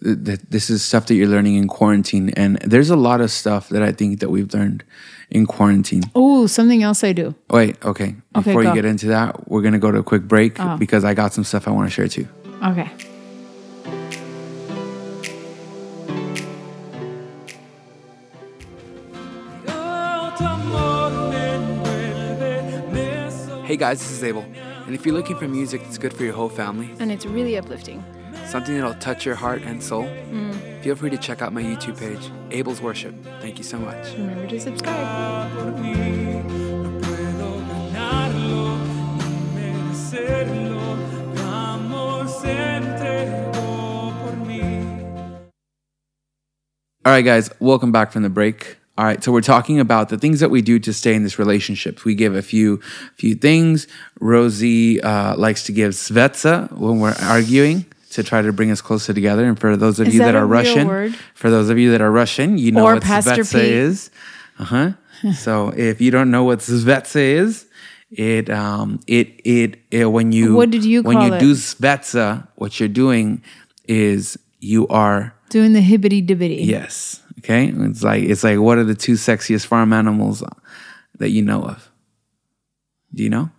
that 0.00 0.50
this 0.50 0.70
is 0.70 0.82
stuff 0.82 1.06
that 1.06 1.14
you're 1.14 1.28
learning 1.28 1.56
in 1.56 1.68
quarantine, 1.68 2.30
and 2.36 2.56
there's 2.64 2.90
a 2.90 2.96
lot 2.96 3.20
of 3.20 3.30
stuff 3.30 3.68
that 3.68 3.82
I 3.82 3.92
think 3.92 4.20
that 4.20 4.30
we've 4.30 4.52
learned 4.54 4.82
in 5.30 5.46
quarantine. 5.46 6.02
oh, 6.14 6.46
something 6.46 6.82
else 6.82 7.04
I 7.04 7.12
do. 7.12 7.34
Wait, 7.50 7.76
okay. 7.84 8.04
Okay, 8.04 8.14
Before 8.34 8.62
you 8.64 8.72
get 8.74 8.84
into 8.84 9.06
that, 9.08 9.48
we're 9.48 9.62
gonna 9.62 9.78
go 9.78 9.92
to 9.92 9.98
a 9.98 10.02
quick 10.02 10.22
break 10.22 10.58
because 10.78 11.04
I 11.04 11.14
got 11.14 11.32
some 11.32 11.44
stuff 11.44 11.68
I 11.68 11.70
want 11.70 11.88
to 11.88 11.94
share 11.94 12.08
too. 12.08 12.26
Okay. 12.62 12.88
Guys, 23.78 24.00
this 24.00 24.10
is 24.10 24.24
Abel, 24.24 24.42
and 24.86 24.94
if 24.94 25.06
you're 25.06 25.14
looking 25.14 25.36
for 25.36 25.46
music 25.48 25.82
that's 25.82 25.98
good 25.98 26.12
for 26.12 26.24
your 26.24 26.34
whole 26.34 26.48
family, 26.48 26.90
And 26.98 27.10
it's 27.12 27.26
really 27.26 27.56
uplifting. 27.56 28.04
something 28.46 28.74
that'll 28.74 28.94
touch 28.94 29.24
your 29.24 29.34
heart 29.34 29.62
and 29.62 29.82
soul, 29.82 30.08
feel 30.82 30.96
free 30.96 31.10
to 31.10 31.18
check 31.18 31.42
out 31.42 31.52
my 31.52 31.62
YouTube 31.62 31.98
page, 31.98 32.30
Abel's 32.50 32.80
Worship. 32.80 33.14
Thank 33.40 33.58
you 33.58 33.64
so 33.64 33.78
much. 33.78 34.12
Remember 34.14 34.46
to 34.46 34.60
subscribe. 34.60 36.18
All 47.04 47.12
right, 47.14 47.24
guys, 47.24 47.50
welcome 47.58 47.90
back 47.92 48.12
from 48.12 48.22
the 48.22 48.28
break. 48.28 48.76
All 48.98 49.04
right, 49.04 49.22
so 49.22 49.30
we're 49.30 49.42
talking 49.42 49.78
about 49.78 50.08
the 50.08 50.18
things 50.18 50.40
that 50.40 50.50
we 50.50 50.60
do 50.60 50.80
to 50.80 50.92
stay 50.92 51.14
in 51.14 51.22
this 51.22 51.38
relationship. 51.38 52.04
We 52.04 52.16
give 52.16 52.34
a 52.34 52.42
few 52.42 52.80
few 53.14 53.36
things. 53.36 53.86
Rosie 54.18 55.00
uh, 55.00 55.36
likes 55.36 55.62
to 55.66 55.72
give 55.72 55.92
svetsa 55.92 56.72
when 56.72 56.98
we're 56.98 57.14
arguing 57.22 57.86
to 58.10 58.24
try 58.24 58.42
to 58.42 58.52
bring 58.52 58.72
us 58.72 58.80
closer 58.80 59.14
together. 59.14 59.46
And 59.46 59.56
for 59.56 59.76
those 59.76 60.00
of 60.00 60.08
Is 60.08 60.14
you 60.14 60.18
that 60.18 60.32
that, 60.32 60.34
are 60.34 60.44
Russian, 60.44 61.14
for 61.34 61.48
those 61.48 61.70
of 61.70 61.78
you 61.78 61.92
that 61.92 62.00
are 62.00 62.10
Russian, 62.10 62.58
you 62.58 62.72
know 62.72 62.84
Or 62.84 62.94
what 62.94 63.04
Pastor 63.04 63.42
svetsa 63.42 63.52
Pete. 63.60 63.70
is. 63.70 64.10
Uh 64.58 64.64
huh. 64.64 64.92
so 65.36 65.68
if 65.76 66.00
you 66.00 66.10
don't 66.10 66.32
know 66.32 66.42
what 66.42 66.58
svetsa 66.58 67.20
is, 67.20 67.66
it 68.10 68.50
um 68.50 68.98
it 69.06 69.28
it, 69.44 69.78
it 69.92 70.06
when 70.06 70.32
you 70.32 70.56
What 70.56 70.70
did 70.70 70.84
you 70.84 71.04
when 71.04 71.20
you 71.20 71.34
it? 71.34 71.38
do 71.38 71.52
svetsa, 71.54 72.48
what 72.56 72.80
you're 72.80 72.88
doing 72.88 73.44
is 73.86 74.36
you 74.58 74.88
are 74.88 75.34
Doing 75.50 75.72
the 75.72 75.80
hibbity 75.80 76.26
dibbity. 76.26 76.66
Yes. 76.66 77.22
Okay. 77.38 77.72
It's 77.74 78.02
like 78.02 78.22
it's 78.24 78.44
like 78.44 78.58
what 78.58 78.78
are 78.78 78.84
the 78.84 78.94
two 78.94 79.14
sexiest 79.14 79.66
farm 79.66 79.92
animals 79.92 80.42
that 81.18 81.30
you 81.30 81.42
know 81.42 81.62
of? 81.64 81.90
Do 83.14 83.22
you 83.22 83.30
know? 83.30 83.50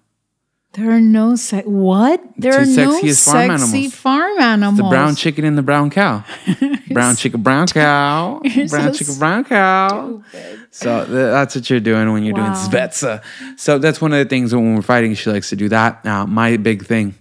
There 0.73 0.91
are 0.91 0.99
no 1.01 1.35
se- 1.35 1.63
what? 1.65 2.23
There 2.37 2.51
Two 2.53 2.59
are 2.59 2.65
no 2.85 2.91
farm 3.01 3.13
sexy 3.13 3.39
animals. 3.39 3.93
farm 3.95 4.39
animals. 4.39 4.77
The 4.77 4.83
brown 4.83 5.15
chicken 5.15 5.43
and 5.43 5.57
the 5.57 5.63
brown 5.63 5.89
cow. 5.89 6.23
brown 6.91 7.15
chicken, 7.15 7.41
brown 7.41 7.65
cow. 7.67 8.39
brown 8.43 8.67
so 8.67 8.93
chicken, 8.93 9.17
brown 9.17 9.43
cow. 9.45 10.23
So 10.69 11.05
th- 11.05 11.09
that's 11.09 11.55
what 11.55 11.67
you're 11.71 11.79
doing 11.79 12.11
when 12.13 12.23
you're 12.23 12.35
Wow. 12.35 12.53
doing 12.53 12.69
svetsa. 12.69 13.23
So 13.57 13.79
that's 13.79 13.99
one 13.99 14.13
of 14.13 14.19
the 14.19 14.25
things 14.29 14.53
when 14.53 14.75
we're 14.75 14.83
fighting. 14.83 15.15
She 15.15 15.31
likes 15.31 15.49
to 15.49 15.55
do 15.55 15.69
that. 15.69 16.05
Now, 16.05 16.27
my 16.27 16.55
big 16.57 16.85
thing 16.85 17.15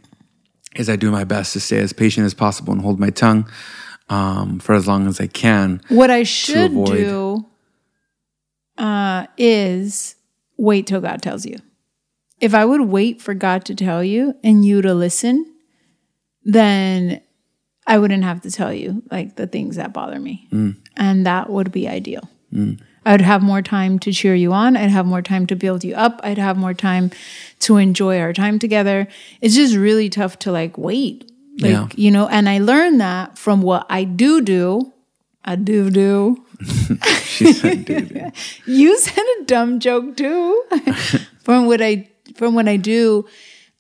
is 0.77 0.91
I 0.91 0.97
do 0.97 1.11
my 1.11 1.25
best 1.25 1.55
to 1.55 1.61
stay 1.61 1.79
as 1.79 1.95
patient 1.95 2.27
as 2.27 2.35
possible 2.35 2.75
and 2.75 2.83
hold 2.83 3.01
my 3.01 3.09
tongue 3.11 3.49
um, 4.09 4.59
for 4.59 4.75
as 4.75 4.87
long 4.87 5.07
as 5.07 5.21
I 5.21 5.27
can. 5.27 5.81
What 5.89 6.11
I 6.11 6.23
should 6.23 6.73
do 6.97 7.47
uh, 8.77 9.27
is 9.37 10.15
wait 10.57 10.87
till 10.87 11.01
God 11.01 11.23
tells 11.23 11.45
you. 11.47 11.57
If 12.41 12.55
I 12.55 12.65
would 12.65 12.83
wait 12.83 13.21
for 13.21 13.35
God 13.35 13.65
to 13.67 13.75
tell 13.75 14.03
you 14.05 14.35
and 14.45 14.65
you 14.65 14.81
to 14.83 14.95
listen, 14.95 15.55
then 16.45 17.21
I 17.87 17.99
wouldn't 17.99 18.23
have 18.23 18.43
to 18.43 18.51
tell 18.51 18.73
you 18.73 19.03
like 19.11 19.37
the 19.37 19.47
things 19.47 19.77
that 19.77 19.93
bother 19.93 20.21
me. 20.21 20.47
And 20.97 21.27
that 21.27 21.51
would 21.51 21.73
be 21.73 21.89
ideal. 21.89 22.29
I'd 23.05 23.21
have 23.23 23.43
more 23.43 23.63
time 23.63 23.99
to 24.01 24.13
cheer 24.13 24.35
you 24.35 24.53
on. 24.53 24.77
I'd 24.77 24.91
have 24.91 25.07
more 25.07 25.23
time 25.23 25.47
to 25.47 25.57
build 25.57 25.83
you 25.85 25.95
up. 25.95 26.21
I'd 26.23 26.39
have 26.39 26.57
more 26.57 26.75
time 26.75 27.11
to 27.61 27.77
enjoy 27.79 28.21
our 28.21 28.33
time 28.33 28.59
together. 28.59 29.09
It's 29.41 29.55
just 29.55 29.75
really 29.75 30.09
tough 30.11 30.39
to 30.41 30.53
like 30.53 30.77
wait. 30.79 31.31
Like, 31.61 31.71
Yeah. 31.73 31.89
you 31.97 32.11
know, 32.11 32.29
and 32.29 32.49
I 32.49 32.59
learned 32.59 33.01
that 33.01 33.37
from 33.39 33.63
what 33.63 33.87
I 33.91 34.05
do 34.05 34.41
do. 34.41 34.93
I 35.45 35.57
do 35.57 35.91
do. 35.91 36.45
She 37.23 37.53
said, 37.53 37.85
dude. 37.85 38.33
You 38.67 38.99
said 38.99 39.23
a 39.41 39.45
dumb 39.45 39.79
joke 39.81 40.17
too. 40.17 40.65
from 41.45 41.67
what 41.67 41.81
I 41.81 42.11
from 42.35 42.55
what 42.55 42.69
I 42.69 42.77
do 42.77 43.27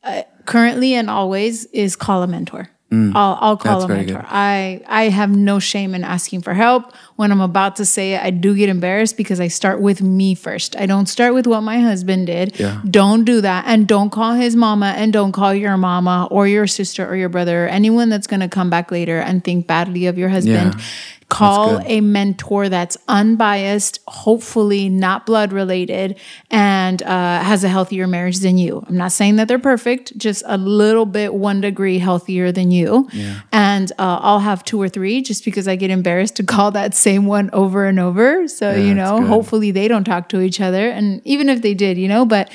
uh, 0.04 0.22
currently 0.46 0.94
and 0.94 1.10
always 1.10 1.64
is 1.66 1.96
call 1.96 2.22
a 2.22 2.26
mentor. 2.26 2.70
I'll, 2.90 3.38
I'll 3.40 3.56
call 3.56 3.82
Mm. 3.82 3.84
A 3.84 3.88
mentor. 3.88 4.24
I 4.28 4.80
I 4.88 5.10
have 5.10 5.30
no 5.36 5.58
shame 5.58 5.94
in 5.94 6.04
asking 6.04 6.40
for 6.40 6.54
help. 6.54 6.94
When 7.16 7.30
I'm 7.30 7.40
about 7.42 7.76
to 7.76 7.84
say 7.84 8.14
it, 8.14 8.22
I 8.22 8.30
do 8.30 8.54
get 8.56 8.68
embarrassed 8.70 9.16
because 9.16 9.40
I 9.40 9.48
start 9.48 9.80
with 9.80 10.00
me 10.00 10.34
first. 10.34 10.74
I 10.76 10.86
don't 10.86 11.06
start 11.06 11.34
with 11.34 11.46
what 11.46 11.60
my 11.62 11.80
husband 11.80 12.28
did. 12.28 12.58
Yeah. 12.58 12.80
Don't 12.88 13.24
do 13.24 13.42
that, 13.42 13.64
and 13.66 13.86
don't 13.86 14.10
call 14.10 14.34
his 14.34 14.56
mama, 14.56 14.94
and 14.96 15.12
don't 15.12 15.32
call 15.32 15.52
your 15.52 15.76
mama 15.76 16.28
or 16.30 16.48
your 16.48 16.66
sister 16.66 17.06
or 17.06 17.14
your 17.14 17.28
brother 17.28 17.66
or 17.66 17.68
anyone 17.68 18.08
that's 18.08 18.26
going 18.26 18.40
to 18.40 18.48
come 18.48 18.70
back 18.70 18.90
later 18.90 19.18
and 19.18 19.44
think 19.44 19.66
badly 19.66 20.06
of 20.06 20.16
your 20.16 20.30
husband. 20.30 20.74
Yeah. 20.74 20.84
Call 21.28 21.80
a 21.84 22.00
mentor 22.00 22.70
that's 22.70 22.96
unbiased, 23.06 24.00
hopefully 24.08 24.88
not 24.88 25.26
blood 25.26 25.52
related, 25.52 26.18
and 26.50 27.02
uh, 27.02 27.42
has 27.42 27.64
a 27.64 27.68
healthier 27.68 28.06
marriage 28.06 28.38
than 28.38 28.56
you. 28.56 28.82
I'm 28.88 28.96
not 28.96 29.12
saying 29.12 29.36
that 29.36 29.46
they're 29.46 29.58
perfect, 29.58 30.16
just 30.16 30.42
a 30.46 30.56
little 30.56 31.04
bit 31.04 31.34
one 31.34 31.60
degree 31.60 31.98
healthier 31.98 32.50
than 32.50 32.70
you. 32.70 33.08
Yeah. 33.12 33.40
And 33.52 33.92
uh, 33.92 34.20
I'll 34.22 34.40
have 34.40 34.64
two 34.64 34.80
or 34.80 34.88
three 34.88 35.20
just 35.20 35.44
because 35.44 35.68
I 35.68 35.76
get 35.76 35.90
embarrassed 35.90 36.36
to 36.36 36.44
call 36.44 36.70
that 36.70 36.94
same 36.94 37.26
one 37.26 37.50
over 37.52 37.86
and 37.86 38.00
over. 38.00 38.48
So, 38.48 38.74
you 38.74 38.94
know, 38.94 39.22
hopefully 39.24 39.70
they 39.70 39.86
don't 39.86 40.04
talk 40.04 40.30
to 40.30 40.40
each 40.40 40.62
other. 40.62 40.88
And 40.88 41.20
even 41.26 41.50
if 41.50 41.60
they 41.60 41.74
did, 41.74 41.98
you 41.98 42.08
know, 42.08 42.24
but 42.24 42.50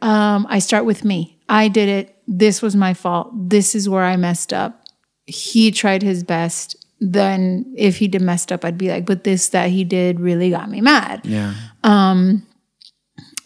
um, 0.00 0.46
I 0.48 0.58
start 0.58 0.86
with 0.86 1.04
me. 1.04 1.38
I 1.50 1.68
did 1.68 1.88
it. 1.88 2.16
This 2.26 2.62
was 2.62 2.74
my 2.76 2.94
fault. 2.94 3.30
This 3.34 3.74
is 3.74 3.88
where 3.88 4.04
I 4.04 4.16
messed 4.16 4.52
up. 4.52 4.86
He 5.26 5.70
tried 5.70 6.02
his 6.02 6.24
best. 6.24 6.76
Then, 7.00 7.72
if 7.76 7.96
he 7.96 8.08
did 8.08 8.20
messed 8.22 8.52
up, 8.52 8.64
I'd 8.64 8.76
be 8.78 8.90
like, 8.90 9.06
but 9.06 9.24
this 9.24 9.48
that 9.50 9.70
he 9.70 9.84
did 9.84 10.20
really 10.20 10.50
got 10.50 10.70
me 10.70 10.80
mad. 10.80 11.22
Yeah. 11.24 11.54
Um, 11.82 12.46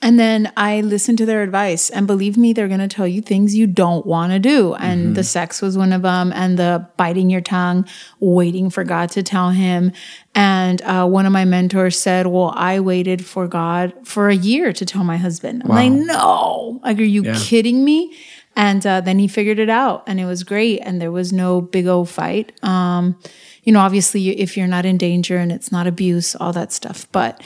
And 0.03 0.19
then 0.19 0.53
I 0.55 0.83
listened 0.83 1.17
to 1.19 1.25
their 1.25 1.43
advice. 1.43 1.89
And 1.89 2.07
believe 2.07 2.37
me, 2.37 2.53
they're 2.53 2.69
going 2.69 2.81
to 2.87 2.95
tell 2.95 3.07
you 3.09 3.23
things 3.23 3.55
you 3.57 3.67
don't 3.67 4.05
want 4.05 4.33
to 4.33 4.39
do. 4.39 4.75
And 4.75 5.15
the 5.17 5.25
sex 5.25 5.63
was 5.63 5.79
one 5.79 5.95
of 5.95 6.03
them, 6.03 6.31
and 6.35 6.59
the 6.59 6.87
biting 6.99 7.31
your 7.31 7.41
tongue, 7.41 7.87
waiting 8.21 8.69
for 8.69 8.85
God 8.85 9.11
to 9.13 9.23
tell 9.23 9.49
him. 9.51 9.93
And 10.35 10.83
uh, 10.83 11.07
one 11.07 11.25
of 11.25 11.33
my 11.33 11.47
mentors 11.47 11.99
said, 11.99 12.27
Well, 12.27 12.53
I 12.55 12.81
waited 12.81 13.25
for 13.25 13.49
God 13.49 13.95
for 14.05 14.29
a 14.29 14.35
year 14.37 14.75
to 14.75 14.85
tell 14.85 15.05
my 15.05 15.17
husband. 15.17 15.63
I'm 15.65 15.71
like, 15.71 15.91
No, 15.93 16.81
like, 16.85 16.99
are 16.99 17.03
you 17.03 17.23
Yeah. 17.25 17.37
kidding 17.39 17.83
me? 17.83 18.15
And 18.57 18.87
uh, 18.87 19.01
then 19.01 19.19
he 19.19 19.27
figured 19.27 19.59
it 19.59 19.69
out, 19.69 20.05
and 20.07 20.21
it 20.21 20.27
was 20.27 20.45
great. 20.45 20.81
And 20.81 21.01
there 21.01 21.11
was 21.11 21.33
no 21.33 21.61
big 21.61 21.87
old 21.87 22.09
fight. 22.09 22.53
Um, 22.63 23.19
you 23.65 23.73
know, 23.73 23.81
obviously, 23.81 24.29
if 24.39 24.57
you're 24.57 24.67
not 24.67 24.85
in 24.85 24.97
danger 24.97 25.39
and 25.39 25.51
it's 25.51 25.73
not 25.73 25.87
abuse, 25.87 26.37
all 26.37 26.53
that 26.53 26.73
stuff. 26.73 27.07
But 27.11 27.43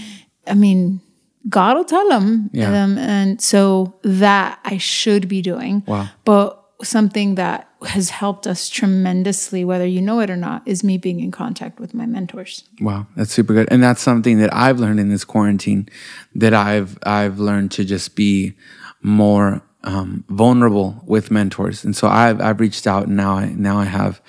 I 0.47 0.55
mean, 0.55 1.01
God 1.49 1.77
will 1.77 1.85
tell 1.85 2.11
him. 2.11 2.51
Yeah. 2.53 2.83
Um, 2.83 2.99
and 2.99 3.41
so 3.41 3.95
that 4.03 4.59
I 4.65 4.79
should 4.79 5.29
be 5.29 5.41
doing. 5.41 5.83
Wow. 5.87 6.09
But 6.25 6.63
something 6.83 7.37
that 7.37 7.69
has 7.87 8.11
helped 8.11 8.47
us 8.47 8.69
tremendously, 8.69 9.65
whether 9.65 9.87
you 9.87 10.01
know 10.01 10.21
it 10.21 10.31
or 10.31 10.37
not, 10.37 10.67
is 10.67 10.83
me 10.83 10.99
being 10.99 11.21
in 11.21 11.31
contact 11.31 11.79
with 11.79 11.95
my 11.95 12.07
mentors. 12.07 12.65
Wow, 12.81 13.07
that's 13.17 13.33
super 13.33 13.55
good. 13.55 13.69
And 13.71 13.83
that's 13.83 14.03
something 14.03 14.39
that 14.39 14.53
I've 14.53 14.81
learned 14.81 15.01
in 15.01 15.09
this 15.09 15.25
quarantine 15.25 15.89
that 16.35 16.55
I've 16.55 16.99
I've 17.05 17.39
learned 17.39 17.71
to 17.73 17.85
just 17.85 18.17
be 18.17 18.55
more 19.01 19.63
um, 19.85 20.25
vulnerable 20.29 21.03
with 21.07 21.31
mentors. 21.31 21.85
And 21.85 21.97
so 21.97 22.09
I've 22.09 22.41
I've 22.41 22.61
reached 22.61 22.87
out 22.87 23.07
and 23.07 23.17
now 23.17 23.35
I 23.35 23.47
now 23.47 23.79
I 23.79 23.85
have 23.85 24.21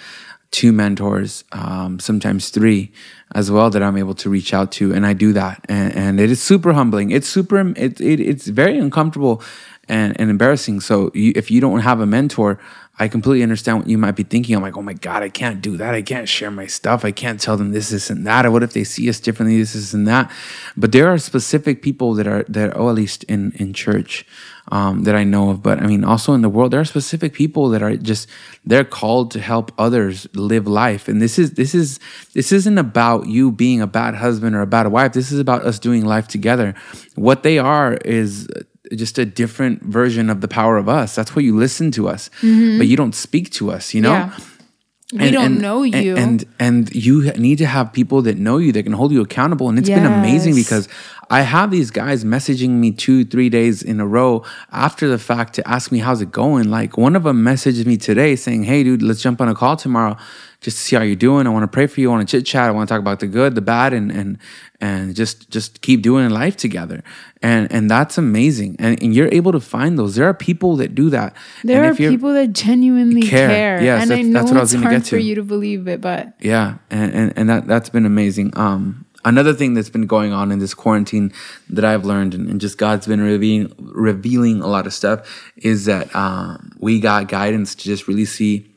two 0.52 0.72
mentors, 0.72 1.44
um, 1.52 2.00
sometimes 2.00 2.50
three 2.50 2.92
as 3.36 3.52
well 3.52 3.70
that 3.70 3.84
I'm 3.84 3.98
able 3.98 4.16
to 4.16 4.30
reach 4.30 4.54
out 4.54 4.72
to, 4.74 4.94
and 4.94 5.06
I 5.06 5.14
do 5.14 5.32
that, 5.34 5.64
and, 5.70 5.96
and 5.96 6.20
it 6.20 6.32
is 6.32 6.42
super 6.42 6.74
humbling. 6.74 7.12
It's 7.12 7.30
super. 7.30 7.60
It, 7.78 8.02
it 8.02 8.20
it's 8.20 8.48
very 8.48 8.78
uncomfortable 8.78 9.44
and, 9.88 10.20
and 10.20 10.30
embarrassing. 10.30 10.80
So 10.82 11.12
you, 11.14 11.34
if 11.36 11.52
you 11.52 11.62
don't 11.62 11.82
have 11.82 12.00
a 12.00 12.06
mentor, 12.06 12.60
I 13.02 13.08
completely 13.08 13.44
understand 13.44 13.80
what 13.80 13.88
you 13.88 13.98
might 13.98 14.18
be 14.18 14.24
thinking. 14.24 14.56
I'm 14.56 14.62
like, 14.62 14.76
oh 14.76 14.82
my 14.82 14.94
God, 14.94 15.24
I 15.24 15.30
can't 15.30 15.62
do 15.62 15.78
that. 15.78 15.96
I 15.96 16.02
can't 16.02 16.28
share 16.28 16.52
my 16.52 16.68
stuff. 16.68 17.06
I 17.06 17.12
can't 17.12 17.40
tell 17.40 17.56
them 17.56 17.72
this, 17.72 18.10
and 18.10 18.28
that. 18.28 18.46
Or 18.46 18.52
what 18.52 18.62
if 18.62 18.74
they 18.74 18.84
see 18.84 19.08
us 19.10 19.22
differently, 19.22 19.58
this, 19.58 19.94
and 19.94 20.06
that? 20.08 20.30
But 20.76 20.92
there 20.92 21.08
are 21.08 21.18
specific 21.18 21.82
people 21.82 22.14
that 22.16 22.28
are, 22.28 22.44
that, 22.50 22.76
oh, 22.76 22.90
at 22.90 22.96
least 22.96 23.24
in, 23.24 23.54
in 23.56 23.72
church, 23.72 24.26
um, 24.72 25.04
that 25.06 25.16
I 25.16 25.24
know 25.24 25.50
of. 25.50 25.64
But 25.64 25.80
I 25.80 25.88
mean, 25.88 26.04
also 26.04 26.34
in 26.34 26.42
the 26.42 26.50
world, 26.50 26.72
there 26.72 26.82
are 26.82 26.86
specific 26.86 27.34
people 27.34 27.70
that 27.70 27.82
are 27.82 27.96
just, 27.96 28.28
they're 28.66 28.84
called 28.84 29.32
to 29.32 29.40
help 29.40 29.72
others 29.78 30.28
live 30.36 30.68
life. 30.68 31.08
And 31.08 31.22
this 31.22 31.40
is, 31.40 31.54
this 31.54 31.74
is, 31.74 32.02
this 32.34 32.52
isn't 32.52 32.78
about 32.78 33.28
you 33.28 33.50
being 33.50 33.82
a 33.82 33.88
bad 33.88 34.16
husband 34.16 34.56
or 34.58 34.62
a 34.62 34.68
bad 34.68 34.88
wife. 34.88 35.14
This 35.14 35.32
is 35.32 35.40
about 35.40 35.64
us 35.64 35.80
doing 35.80 36.04
life 36.04 36.28
together. 36.28 36.76
What 37.16 37.44
they 37.44 37.60
are 37.60 37.94
is, 37.94 38.50
just 38.96 39.18
a 39.18 39.26
different 39.26 39.84
version 39.84 40.30
of 40.30 40.42
the 40.42 40.48
power 40.48 40.78
of 40.78 40.90
us. 40.90 41.16
That's 41.16 41.36
why 41.36 41.42
you 41.42 41.56
listen 41.56 41.92
to 41.92 42.08
us, 42.08 42.30
mm-hmm. 42.42 42.78
but 42.78 42.88
you 42.88 42.98
don't 42.98 43.16
speak 43.16 43.52
to 43.52 43.72
us, 43.72 43.94
you 43.94 44.02
know? 44.02 44.12
Yeah. 44.12 44.38
We 45.12 45.32
don't 45.32 45.60
know 45.60 45.82
you. 45.82 46.16
And, 46.16 46.46
and 46.60 46.94
you 46.94 47.32
need 47.32 47.58
to 47.58 47.66
have 47.66 47.92
people 47.92 48.22
that 48.24 48.38
know 48.38 48.58
you 48.58 48.72
that 48.74 48.84
can 48.84 48.94
hold 48.94 49.12
you 49.12 49.22
accountable. 49.22 49.68
And 49.68 49.80
it's 49.80 49.90
been 49.90 50.06
amazing 50.06 50.54
because 50.54 50.88
I 51.32 51.42
have 51.42 51.72
these 51.72 51.90
guys 51.90 52.24
messaging 52.24 52.70
me 52.70 52.92
two, 52.92 53.26
three 53.26 53.50
days 53.50 53.82
in 53.82 54.00
a 54.00 54.06
row 54.06 54.44
after 54.72 55.08
the 55.08 55.18
fact 55.18 55.54
to 55.56 55.68
ask 55.68 55.92
me 55.92 55.98
how's 55.98 56.22
it 56.22 56.32
going. 56.32 56.70
Like 56.70 56.96
one 56.96 57.16
of 57.16 57.24
them 57.24 57.44
messaged 57.44 57.88
me 57.88 57.98
today 57.98 58.36
saying, 58.36 58.66
"Hey, 58.66 58.84
dude, 58.84 59.02
let's 59.02 59.22
jump 59.22 59.42
on 59.42 59.48
a 59.48 59.56
call 59.56 59.78
tomorrow 59.78 60.16
just 60.62 60.78
to 60.78 60.84
see 60.84 60.96
how 60.96 61.02
you're 61.04 61.16
doing. 61.16 61.48
I 61.48 61.50
want 61.52 61.64
to 61.64 61.68
pray 61.68 61.88
for 61.88 62.02
you. 62.02 62.10
I 62.10 62.16
want 62.16 62.28
to 62.28 62.38
chit 62.38 62.46
chat. 62.46 62.68
I 62.68 62.72
want 62.72 62.90
to 62.90 62.94
talk 62.94 63.00
about 63.00 63.20
the 63.20 63.28
good, 63.28 63.56
the 63.56 63.62
bad, 63.62 63.94
and 63.94 64.12
and 64.12 64.38
and 64.82 65.16
just 65.16 65.50
just 65.50 65.82
keep 65.82 66.02
doing 66.02 66.30
life 66.30 66.58
together." 66.58 67.04
And 67.42 67.72
and 67.72 67.90
that's 67.90 68.18
amazing. 68.18 68.76
And, 68.80 69.02
and 69.02 69.16
you're 69.16 69.34
able 69.34 69.54
to 69.54 69.60
find 69.62 69.98
those. 69.98 70.16
There 70.16 70.28
are 70.28 70.34
people 70.34 70.76
that 70.78 70.96
do 70.96 71.10
that. 71.12 71.34
There 71.64 71.84
and 71.84 71.94
are 71.94 71.96
people 71.96 72.34
that 72.34 72.52
genuinely 72.54 73.22
Care. 73.22 73.48
care. 73.50 73.84
Yes, 73.84 74.04
and 74.04 74.12
I 74.12 74.16
that's- 74.16 74.28
know 74.28 74.34
that's 74.34 74.52
what 74.52 74.58
I 74.58 74.62
was 74.62 74.74
it's 74.74 74.84
hard 74.84 74.96
get 74.96 75.08
for 75.08 75.18
you 75.18 75.36
to 75.36 75.44
believe 75.44 75.88
it, 75.88 76.02
but 76.02 76.34
Yeah, 76.42 76.78
and, 76.90 77.14
and, 77.14 77.34
and 77.38 77.50
that 77.50 77.68
that's 77.68 77.90
been 77.90 78.06
amazing. 78.06 78.52
Um, 78.58 79.06
another 79.24 79.54
thing 79.54 79.74
that's 79.76 79.90
been 79.90 80.08
going 80.08 80.34
on 80.34 80.52
in 80.52 80.60
this 80.60 80.74
quarantine 80.74 81.32
that 81.70 81.86
I've 81.86 82.04
learned, 82.04 82.34
and, 82.34 82.50
and 82.50 82.60
just 82.60 82.78
God's 82.78 83.08
been 83.08 83.22
revealing 83.22 83.74
revealing 83.80 84.62
a 84.62 84.68
lot 84.68 84.86
of 84.86 84.94
stuff, 84.94 85.52
is 85.56 85.86
that 85.86 86.14
um, 86.14 86.74
we 86.80 87.00
got 87.00 87.30
guidance 87.30 87.76
to 87.76 87.84
just 87.86 88.10
really 88.10 88.26
see 88.26 88.70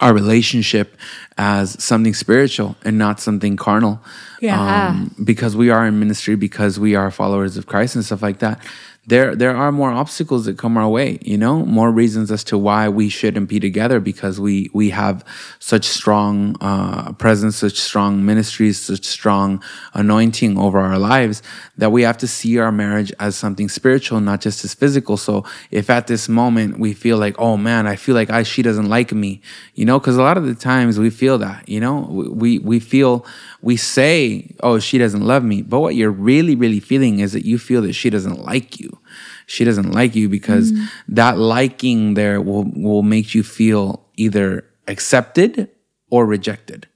our 0.00 0.14
relationship 0.14 0.96
as 1.36 1.82
something 1.82 2.14
spiritual 2.14 2.76
and 2.84 2.98
not 2.98 3.20
something 3.20 3.56
carnal. 3.56 4.02
Yeah. 4.40 4.88
Um, 4.88 5.14
because 5.22 5.54
we 5.54 5.70
are 5.70 5.86
in 5.86 5.98
ministry, 5.98 6.34
because 6.34 6.80
we 6.80 6.94
are 6.94 7.10
followers 7.10 7.56
of 7.56 7.66
Christ 7.66 7.94
and 7.94 8.04
stuff 8.04 8.22
like 8.22 8.38
that. 8.38 8.64
There, 9.06 9.34
there 9.34 9.56
are 9.56 9.72
more 9.72 9.90
obstacles 9.90 10.44
that 10.44 10.58
come 10.58 10.76
our 10.76 10.88
way, 10.88 11.18
you 11.22 11.38
know, 11.38 11.64
more 11.64 11.90
reasons 11.90 12.30
as 12.30 12.44
to 12.44 12.58
why 12.58 12.88
we 12.90 13.08
shouldn't 13.08 13.48
be 13.48 13.58
together 13.58 13.98
because 13.98 14.38
we 14.38 14.70
we 14.74 14.90
have 14.90 15.24
such 15.58 15.86
strong 15.86 16.54
uh, 16.60 17.12
presence, 17.14 17.56
such 17.56 17.80
strong 17.80 18.24
ministries, 18.26 18.78
such 18.78 19.04
strong 19.04 19.62
anointing 19.94 20.58
over 20.58 20.78
our 20.78 20.98
lives 20.98 21.42
that 21.78 21.90
we 21.90 22.02
have 22.02 22.18
to 22.18 22.28
see 22.28 22.58
our 22.58 22.70
marriage 22.70 23.10
as 23.18 23.36
something 23.36 23.70
spiritual, 23.70 24.20
not 24.20 24.42
just 24.42 24.64
as 24.66 24.74
physical. 24.74 25.16
So 25.16 25.46
if 25.70 25.88
at 25.88 26.06
this 26.06 26.28
moment 26.28 26.78
we 26.78 26.92
feel 26.92 27.16
like, 27.16 27.34
oh 27.38 27.56
man, 27.56 27.86
I 27.86 27.96
feel 27.96 28.14
like 28.14 28.28
I 28.28 28.42
she 28.42 28.60
doesn't 28.62 28.90
like 28.90 29.12
me, 29.12 29.40
you 29.74 29.86
know, 29.86 29.98
because 29.98 30.18
a 30.18 30.22
lot 30.22 30.36
of 30.36 30.44
the 30.44 30.54
times 30.54 30.98
we 30.98 31.08
feel 31.08 31.38
that, 31.38 31.66
you 31.66 31.80
know, 31.80 32.06
we 32.10 32.58
we 32.58 32.78
feel 32.78 33.24
we 33.62 33.76
say, 33.76 34.54
oh 34.62 34.78
she 34.78 34.98
doesn't 34.98 35.24
love 35.24 35.44
me, 35.44 35.62
but 35.62 35.80
what 35.80 35.94
you're 35.94 36.10
really 36.10 36.54
really 36.54 36.80
feeling 36.80 37.20
is 37.20 37.32
that 37.32 37.44
you 37.44 37.58
feel 37.58 37.82
that 37.82 37.94
she 37.94 38.10
doesn't 38.10 38.44
like 38.44 38.80
you. 38.80 38.98
She 39.46 39.64
doesn't 39.64 39.92
like 39.92 40.14
you 40.14 40.28
because 40.28 40.72
mm. 40.72 40.86
that 41.08 41.38
liking 41.38 42.14
there 42.14 42.40
will 42.40 42.64
will 42.74 43.02
make 43.02 43.34
you 43.34 43.42
feel 43.42 44.06
either 44.16 44.64
accepted 44.86 45.68
or 46.10 46.26
rejected 46.26 46.88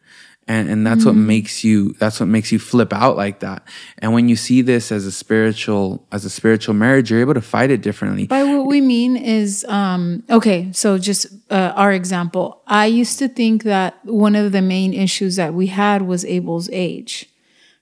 and 0.46 0.68
and 0.68 0.86
that's 0.86 1.04
what 1.04 1.14
makes 1.14 1.64
you 1.64 1.92
that's 1.94 2.20
what 2.20 2.26
makes 2.26 2.52
you 2.52 2.58
flip 2.58 2.92
out 2.92 3.16
like 3.16 3.40
that 3.40 3.62
and 3.98 4.12
when 4.12 4.28
you 4.28 4.36
see 4.36 4.62
this 4.62 4.92
as 4.92 5.06
a 5.06 5.12
spiritual 5.12 6.06
as 6.12 6.24
a 6.24 6.30
spiritual 6.30 6.74
marriage 6.74 7.10
you're 7.10 7.20
able 7.20 7.34
to 7.34 7.40
fight 7.40 7.70
it 7.70 7.80
differently 7.80 8.26
By 8.26 8.44
what 8.44 8.66
we 8.66 8.80
mean 8.80 9.16
is, 9.16 9.64
um, 9.68 10.22
okay, 10.28 10.70
so 10.72 10.98
just 10.98 11.26
uh, 11.50 11.72
our 11.76 11.92
example. 11.92 12.62
I 12.66 12.86
used 12.86 13.18
to 13.18 13.28
think 13.28 13.62
that 13.64 14.04
one 14.04 14.34
of 14.36 14.52
the 14.52 14.62
main 14.62 14.92
issues 14.92 15.36
that 15.36 15.54
we 15.54 15.68
had 15.68 16.02
was 16.02 16.24
Abel's 16.24 16.68
age, 16.72 17.30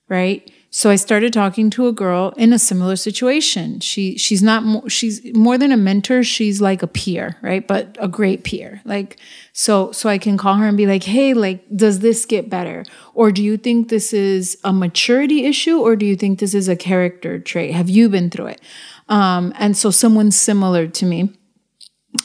right? 0.07 0.49
So 0.75 0.89
I 0.89 0.95
started 0.95 1.33
talking 1.33 1.69
to 1.69 1.85
a 1.85 1.91
girl 1.91 2.33
in 2.35 2.51
a 2.51 2.57
similar 2.57 2.95
situation. 2.95 3.79
She 3.79 4.17
she's 4.17 4.41
not 4.41 4.63
mo- 4.63 4.87
she's 4.87 5.21
more 5.35 5.55
than 5.55 5.71
a 5.71 5.77
mentor. 5.77 6.23
She's 6.23 6.61
like 6.61 6.81
a 6.81 6.87
peer, 6.87 7.37
right? 7.43 7.65
But 7.67 7.95
a 7.99 8.07
great 8.07 8.43
peer. 8.43 8.81
Like 8.83 9.17
so 9.53 9.91
so 9.91 10.09
I 10.09 10.17
can 10.17 10.35
call 10.35 10.55
her 10.55 10.67
and 10.67 10.75
be 10.75 10.87
like, 10.87 11.03
"Hey, 11.03 11.35
like 11.35 11.63
does 11.75 11.99
this 11.99 12.25
get 12.25 12.49
better? 12.49 12.85
Or 13.13 13.31
do 13.31 13.43
you 13.43 13.55
think 13.55 13.89
this 13.89 14.13
is 14.13 14.57
a 14.63 14.73
maturity 14.73 15.45
issue 15.45 15.77
or 15.77 15.95
do 15.95 16.07
you 16.07 16.15
think 16.15 16.39
this 16.39 16.55
is 16.55 16.67
a 16.67 16.75
character 16.75 17.37
trait? 17.37 17.75
Have 17.75 17.91
you 17.91 18.09
been 18.09 18.31
through 18.31 18.47
it?" 18.47 18.61
Um, 19.09 19.53
and 19.59 19.77
so 19.77 19.91
someone 19.91 20.31
similar 20.31 20.87
to 20.87 21.05
me 21.05 21.29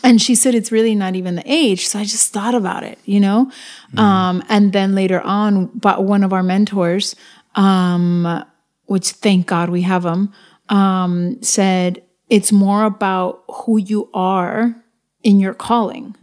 and 0.05 0.21
she 0.21 0.35
said 0.35 0.55
it's 0.55 0.71
really 0.71 0.95
not 0.95 1.17
even 1.17 1.35
the 1.35 1.43
age 1.47 1.87
so 1.87 1.99
i 1.99 2.05
just 2.05 2.33
thought 2.33 2.55
about 2.55 2.83
it 2.85 2.99
you 3.05 3.19
know 3.19 3.51
um, 3.97 4.45
and 4.49 4.73
then 4.73 4.95
later 4.95 5.21
on 5.23 5.67
but 5.69 6.05
one 6.05 6.23
of 6.23 6.33
our 6.33 6.43
mentors 6.43 7.17
um, 7.59 8.45
which 8.87 9.11
thank 9.11 9.47
god 9.47 9.69
we 9.69 9.83
have 9.83 10.03
them 10.05 10.33
um, 10.69 11.43
said 11.43 12.03
it's 12.29 12.53
more 12.53 12.85
about 12.85 13.45
who 13.49 13.79
you 13.79 14.11
are 14.13 14.75
in 15.23 15.41
your 15.41 15.55
calling. 15.55 16.15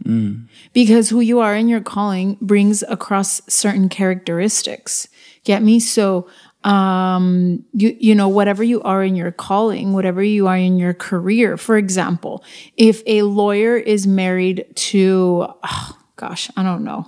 Because 0.72 1.10
who 1.10 1.20
you 1.20 1.40
are 1.40 1.54
in 1.54 1.68
your 1.68 1.80
calling 1.80 2.38
brings 2.40 2.82
across 2.84 3.42
certain 3.48 3.88
characteristics. 3.88 5.08
Get 5.44 5.62
me? 5.62 5.80
So 5.80 6.28
um 6.64 7.64
you 7.74 7.96
you 8.00 8.12
know 8.12 8.28
whatever 8.28 8.64
you 8.64 8.82
are 8.82 9.04
in 9.04 9.14
your 9.14 9.30
calling 9.30 9.92
whatever 9.92 10.20
you 10.20 10.48
are 10.48 10.56
in 10.56 10.78
your 10.78 10.94
career 10.94 11.56
for 11.56 11.76
example 11.76 12.42
if 12.76 13.02
a 13.06 13.22
lawyer 13.22 13.76
is 13.76 14.04
married 14.04 14.66
to 14.74 15.46
oh, 15.62 15.98
gosh 16.16 16.50
i 16.56 16.64
don't 16.64 16.82
know 16.82 17.06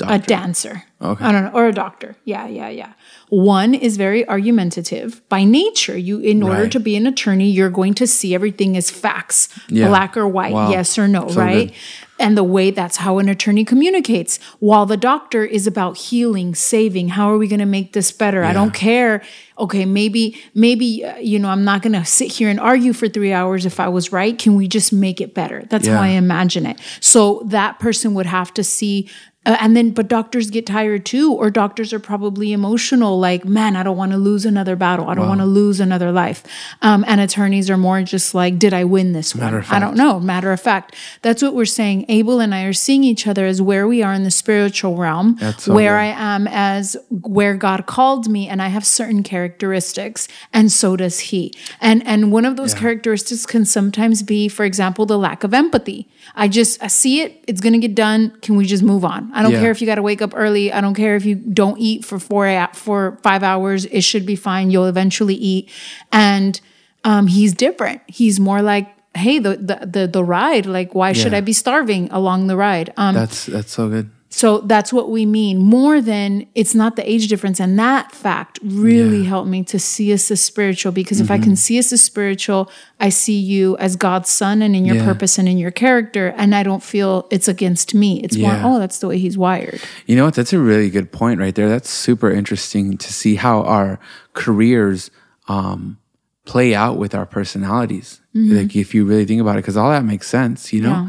a 0.00 0.18
dancer. 0.18 0.84
Okay. 1.00 1.24
I 1.24 1.32
don't 1.32 1.44
know, 1.44 1.50
or 1.52 1.66
a 1.66 1.72
doctor. 1.72 2.16
Yeah, 2.24 2.46
yeah, 2.46 2.68
yeah. 2.68 2.92
One 3.28 3.74
is 3.74 3.96
very 3.96 4.26
argumentative 4.28 5.20
by 5.28 5.44
nature. 5.44 5.96
You, 5.98 6.18
in 6.20 6.42
order 6.42 6.62
Right. 6.62 6.72
to 6.72 6.80
be 6.80 6.94
an 6.96 7.06
attorney, 7.06 7.50
you're 7.50 7.70
going 7.70 7.94
to 7.94 8.06
see 8.06 8.34
everything 8.34 8.76
as 8.76 8.88
facts, 8.90 9.48
Yeah. 9.68 9.88
black 9.88 10.16
or 10.16 10.28
white, 10.28 10.52
Wow. 10.52 10.70
yes 10.70 10.96
or 10.98 11.08
no, 11.08 11.28
So 11.28 11.40
right? 11.40 11.68
good. 11.68 11.76
And 12.20 12.36
the 12.36 12.44
way 12.44 12.70
that's 12.70 12.98
how 12.98 13.18
an 13.18 13.28
attorney 13.28 13.64
communicates. 13.64 14.38
While 14.60 14.86
the 14.86 14.96
doctor 14.96 15.44
is 15.44 15.66
about 15.66 15.96
healing, 15.98 16.54
saving. 16.54 17.08
How 17.10 17.32
are 17.32 17.38
we 17.38 17.48
going 17.48 17.58
to 17.58 17.66
make 17.66 17.94
this 17.94 18.12
better? 18.12 18.44
I 18.44 18.52
don't 18.52 18.72
care. 18.72 19.22
Okay, 19.58 19.84
maybe, 19.84 20.40
maybe 20.54 21.04
uh, 21.04 21.16
you 21.18 21.40
know, 21.40 21.48
I'm 21.48 21.64
not 21.64 21.82
going 21.82 21.94
to 21.94 22.04
sit 22.04 22.30
here 22.30 22.48
and 22.48 22.60
argue 22.60 22.92
for 22.92 23.08
three 23.08 23.32
hours 23.32 23.66
if 23.66 23.80
I 23.80 23.88
was 23.88 24.12
right. 24.12 24.38
Can 24.38 24.54
we 24.54 24.68
just 24.68 24.92
make 24.92 25.20
it 25.20 25.34
better? 25.34 25.64
That's 25.68 25.88
how 25.88 26.00
I 26.00 26.08
imagine 26.08 26.64
it. 26.64 26.78
So 27.00 27.42
that 27.46 27.80
person 27.80 28.14
would 28.14 28.26
have 28.26 28.54
to 28.54 28.62
see. 28.62 29.08
Uh, 29.46 29.56
and 29.60 29.76
then, 29.76 29.90
but 29.90 30.08
doctors 30.08 30.50
get 30.50 30.66
tired 30.66 31.06
too, 31.06 31.32
or 31.32 31.50
doctors 31.50 31.92
are 31.92 31.98
probably 31.98 32.52
emotional. 32.52 33.18
Like, 33.18 33.44
man, 33.44 33.76
I 33.76 33.82
don't 33.82 33.96
want 33.96 34.12
to 34.12 34.18
lose 34.18 34.44
another 34.44 34.76
battle. 34.76 35.08
I 35.08 35.14
don't 35.14 35.28
want 35.28 35.40
to 35.40 35.46
lose 35.46 35.80
another 35.80 36.12
life. 36.12 36.42
Um, 36.82 37.04
and 37.08 37.20
attorneys 37.20 37.70
are 37.70 37.76
more 37.76 38.02
just 38.02 38.34
like, 38.34 38.58
did 38.58 38.74
I 38.74 38.84
win 38.84 39.12
this 39.12 39.34
one? 39.34 39.44
Matter 39.44 39.58
of 39.58 39.72
I 39.72 39.78
don't 39.78 39.96
know. 39.96 40.20
Matter 40.20 40.52
of 40.52 40.60
fact, 40.60 40.94
that's 41.22 41.42
what 41.42 41.54
we're 41.54 41.64
saying. 41.64 42.04
Abel 42.08 42.40
and 42.40 42.54
I 42.54 42.64
are 42.64 42.72
seeing 42.72 43.02
each 43.02 43.26
other 43.26 43.46
as 43.46 43.62
where 43.62 43.88
we 43.88 44.02
are 44.02 44.12
in 44.12 44.24
the 44.24 44.30
spiritual 44.30 44.96
realm, 44.96 45.38
where. 45.66 45.92
I 46.02 46.06
am 46.06 46.48
as 46.48 46.96
where 47.10 47.54
God 47.54 47.86
called 47.86 48.28
me, 48.28 48.48
and 48.48 48.60
I 48.60 48.68
have 48.68 48.84
certain 48.84 49.22
characteristics, 49.22 50.26
and 50.52 50.72
so 50.72 50.96
does 50.96 51.20
He. 51.20 51.54
And 51.80 52.04
and 52.06 52.32
one 52.32 52.44
of 52.44 52.56
those 52.56 52.74
characteristics 52.74 53.46
can 53.46 53.64
sometimes 53.64 54.22
be, 54.22 54.48
for 54.48 54.64
example, 54.64 55.06
the 55.06 55.18
lack 55.18 55.44
of 55.44 55.54
empathy. 55.54 56.08
I 56.34 56.48
just 56.48 56.82
I 56.82 56.88
see 56.88 57.20
it. 57.20 57.44
It's 57.46 57.60
gonna 57.60 57.78
get 57.78 57.94
done. 57.94 58.36
Can 58.42 58.56
we 58.56 58.66
just 58.66 58.82
move 58.82 59.04
on? 59.04 59.31
I 59.32 59.42
don't 59.42 59.52
Yeah. 59.52 59.60
care 59.60 59.70
if 59.70 59.80
you 59.80 59.86
got 59.86 59.96
to 59.96 60.02
wake 60.02 60.22
up 60.22 60.32
early. 60.36 60.72
I 60.72 60.80
don't 60.80 60.94
care 60.94 61.16
if 61.16 61.24
you 61.24 61.34
don't 61.36 61.78
eat 61.78 62.04
for 62.04 62.18
four 62.18 62.68
for 62.74 63.18
five 63.22 63.42
hours. 63.42 63.84
It 63.86 64.02
should 64.02 64.26
be 64.26 64.36
fine. 64.36 64.70
You'll 64.70 64.86
eventually 64.86 65.34
eat. 65.34 65.70
And 66.12 66.60
um, 67.04 67.26
he's 67.26 67.52
different. 67.54 68.02
He's 68.06 68.38
more 68.38 68.62
like, 68.62 68.88
hey, 69.14 69.38
the 69.38 69.56
the 69.56 69.86
the, 69.86 70.06
the 70.06 70.24
ride. 70.24 70.66
Like, 70.66 70.94
why 70.94 71.12
should 71.12 71.34
I 71.34 71.40
be 71.40 71.52
starving 71.52 72.08
along 72.10 72.46
the 72.46 72.56
ride? 72.56 72.92
Um, 72.96 73.14
That's 73.14 73.46
that's 73.46 73.72
so 73.72 73.88
good. 73.88 74.10
So 74.34 74.60
that's 74.60 74.94
what 74.94 75.10
we 75.10 75.26
mean. 75.26 75.58
More 75.58 76.00
than 76.00 76.46
it's 76.54 76.74
not 76.74 76.96
the 76.96 77.04
age 77.08 77.28
difference. 77.28 77.60
And 77.60 77.78
that 77.78 78.12
fact 78.12 78.58
really 78.64 79.22
Yeah. 79.22 79.28
helped 79.28 79.48
me 79.50 79.62
to 79.64 79.78
see 79.78 80.10
us 80.10 80.30
as 80.30 80.40
spiritual 80.40 80.90
because 80.90 81.20
if 81.20 81.30
I 81.30 81.34
Mm-hmm. 81.36 81.44
can 81.44 81.56
see 81.56 81.78
us 81.78 81.92
as 81.92 82.00
spiritual, 82.00 82.70
I 82.98 83.10
see 83.10 83.38
you 83.38 83.76
as 83.76 83.94
God's 83.94 84.30
son 84.30 84.62
and 84.62 84.74
in 84.74 84.86
your 84.86 84.96
Yeah. 84.96 85.04
purpose 85.04 85.38
and 85.38 85.46
in 85.48 85.58
your 85.58 85.70
character. 85.70 86.32
And 86.38 86.54
I 86.54 86.62
don't 86.62 86.82
feel 86.82 87.26
it's 87.30 87.46
against 87.46 87.94
me. 87.94 88.20
It's 88.24 88.34
Yeah. 88.34 88.62
more, 88.62 88.72
oh, 88.76 88.78
that's 88.78 89.00
the 89.00 89.06
way 89.08 89.18
he's 89.18 89.36
wired. 89.36 89.80
You 90.06 90.16
know 90.16 90.24
what? 90.24 90.32
That's 90.34 90.54
a 90.54 90.58
really 90.58 90.88
good 90.88 91.12
point 91.12 91.38
right 91.38 91.54
there. 91.54 91.68
That's 91.68 91.90
super 91.90 92.30
interesting 92.30 92.96
to 92.96 93.12
see 93.12 93.34
how 93.34 93.60
our 93.64 94.00
careers 94.32 95.10
um, 95.48 95.98
play 96.46 96.74
out 96.74 96.96
with 96.96 97.14
our 97.14 97.26
personalities. 97.26 98.20
Like 98.34 98.74
if 98.74 98.94
you 98.94 99.04
really 99.04 99.26
think 99.26 99.42
about 99.42 99.56
it, 99.56 99.62
because 99.62 99.76
all 99.76 99.90
that 99.90 100.04
makes 100.06 100.26
sense. 100.26 100.72
You 100.72 100.80
know. 100.80 101.08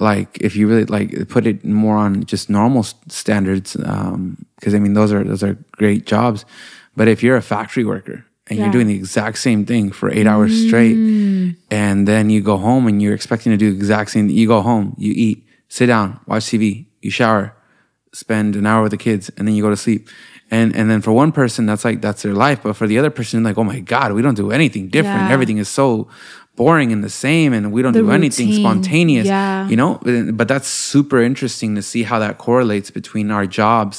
Like 0.00 0.38
if 0.40 0.56
you 0.56 0.68
really 0.68 0.84
like 0.86 1.28
put 1.28 1.46
it 1.46 1.64
more 1.64 1.96
on 1.96 2.24
just 2.24 2.48
normal 2.50 2.82
standards, 3.08 3.76
um, 3.84 4.44
because 4.56 4.74
I 4.74 4.78
mean 4.78 4.94
those 4.94 5.12
are 5.12 5.24
those 5.24 5.42
are 5.42 5.56
great 5.72 6.06
jobs. 6.06 6.44
But 6.96 7.08
if 7.08 7.22
you're 7.22 7.36
a 7.36 7.42
factory 7.42 7.84
worker 7.84 8.24
and 8.48 8.58
Yeah. 8.58 8.64
you're 8.64 8.72
doing 8.72 8.88
the 8.88 8.94
exact 8.96 9.38
same 9.38 9.64
thing 9.64 9.92
for 9.92 10.10
eight 10.10 10.26
hours 10.26 10.66
straight, 10.66 10.96
mm. 10.96 11.56
and 11.70 12.06
then 12.08 12.30
you 12.30 12.40
go 12.40 12.56
home 12.56 12.86
and 12.88 13.00
you're 13.00 13.14
expecting 13.14 13.52
to 13.52 13.56
do 13.56 13.70
the 13.70 13.76
exact 13.76 14.10
same, 14.10 14.28
you 14.28 14.46
go 14.48 14.60
home, 14.60 14.94
you 14.98 15.12
eat, 15.14 15.46
sit 15.68 15.86
down, 15.86 16.18
watch 16.26 16.44
TV, 16.46 16.86
you 17.00 17.10
shower, 17.10 17.54
spend 18.12 18.56
an 18.56 18.66
hour 18.66 18.82
with 18.82 18.90
the 18.90 18.96
kids 18.98 19.30
and 19.36 19.46
then 19.46 19.54
you 19.54 19.62
go 19.62 19.70
to 19.70 19.76
sleep 19.76 20.08
and 20.50 20.74
and 20.74 20.90
then 20.90 21.00
for 21.00 21.12
one 21.12 21.30
person 21.30 21.64
that's 21.64 21.84
like 21.84 22.00
that's 22.02 22.22
their 22.22 22.32
life 22.34 22.60
but 22.64 22.74
for 22.74 22.88
the 22.88 22.98
other 22.98 23.08
person 23.10 23.44
like 23.44 23.56
oh 23.56 23.62
my 23.62 23.78
god 23.78 24.12
we 24.12 24.20
don't 24.20 24.34
do 24.34 24.50
anything 24.50 24.88
different 24.88 25.28
Yeah. 25.28 25.32
everything 25.32 25.58
is 25.58 25.68
so 25.68 26.08
boring 26.60 26.92
and 26.94 27.02
the 27.08 27.14
same 27.26 27.50
and 27.56 27.64
we 27.74 27.80
don't 27.82 27.94
The 27.98 28.02
do 28.06 28.10
anything 28.20 28.48
spontaneous 28.62 29.26
Yeah. 29.26 29.68
you 29.70 29.76
know 29.82 29.90
but, 30.38 30.46
that's 30.52 30.68
super 30.92 31.18
interesting 31.30 31.70
to 31.78 31.82
see 31.90 32.02
how 32.10 32.18
that 32.24 32.34
correlates 32.46 32.90
between 33.00 33.26
our 33.36 33.46
jobs 33.60 33.96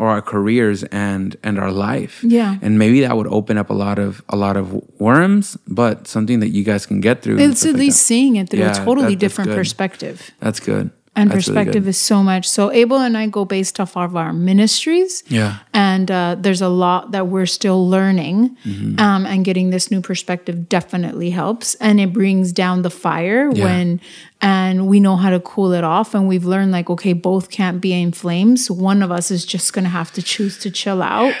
or 0.00 0.06
our 0.14 0.22
careers 0.32 0.78
and 1.08 1.26
and 1.46 1.54
our 1.62 1.72
life 1.88 2.14
Yeah. 2.38 2.62
and 2.64 2.72
maybe 2.82 2.98
that 3.06 3.14
would 3.18 3.30
open 3.38 3.56
up 3.62 3.68
a 3.76 3.78
lot 3.84 3.98
of 4.06 4.10
a 4.36 4.36
lot 4.44 4.56
of 4.62 4.66
worms 5.08 5.46
but 5.80 5.94
something 6.14 6.38
that 6.42 6.50
you 6.56 6.62
guys 6.70 6.82
can 6.90 6.98
get 7.08 7.16
through 7.22 7.38
It's 7.46 7.64
at 7.70 7.74
least 7.84 7.98
that. 7.98 8.04
seeing 8.10 8.32
it 8.40 8.46
through 8.50 8.64
Yeah, 8.66 8.82
a 8.82 8.84
totally 8.88 9.14
that- 9.14 9.24
different 9.24 9.48
good. 9.50 9.58
perspective. 9.62 10.16
that's 10.44 10.60
good 10.72 10.86
And 11.16 11.30
That's 11.30 11.48
really 11.48 11.56
perspective 11.64 11.84
good. 11.84 11.88
is 11.90 11.96
so 12.00 12.22
much. 12.22 12.46
So 12.46 12.70
Abel 12.70 12.98
and 12.98 13.16
I 13.16 13.26
go 13.26 13.46
based 13.46 13.80
off 13.80 13.96
of 13.96 14.14
our 14.16 14.34
ministries. 14.34 15.24
Yeah. 15.28 15.58
And 15.72 16.10
uh, 16.10 16.36
there's 16.38 16.60
a 16.60 16.68
lot 16.68 17.12
that 17.12 17.28
we're 17.28 17.46
still 17.46 17.88
learning. 17.88 18.54
Mm-hmm. 18.64 19.00
Um, 19.00 19.24
and 19.24 19.42
getting 19.42 19.70
this 19.70 19.90
new 19.90 20.02
perspective 20.02 20.68
definitely 20.68 21.30
helps. 21.30 21.74
And 21.76 21.98
it 22.00 22.12
brings 22.12 22.52
down 22.52 22.82
the 22.82 22.90
fire 22.90 23.50
Yeah. 23.52 23.64
when, 23.64 24.00
and 24.42 24.86
we 24.88 25.00
know 25.00 25.16
how 25.16 25.30
to 25.30 25.40
cool 25.40 25.72
it 25.72 25.84
off. 25.84 26.14
And 26.14 26.28
we've 26.28 26.44
learned 26.44 26.70
like, 26.70 26.90
okay, 26.90 27.14
both 27.14 27.48
can't 27.50 27.80
be 27.80 27.92
in 27.98 28.12
flames. 28.12 28.70
One 28.70 29.02
of 29.02 29.10
us 29.10 29.30
is 29.30 29.46
just 29.46 29.72
going 29.72 29.84
to 29.84 29.90
have 29.90 30.12
to 30.12 30.22
choose 30.22 30.58
to 30.58 30.70
chill 30.70 31.00
out. 31.02 31.32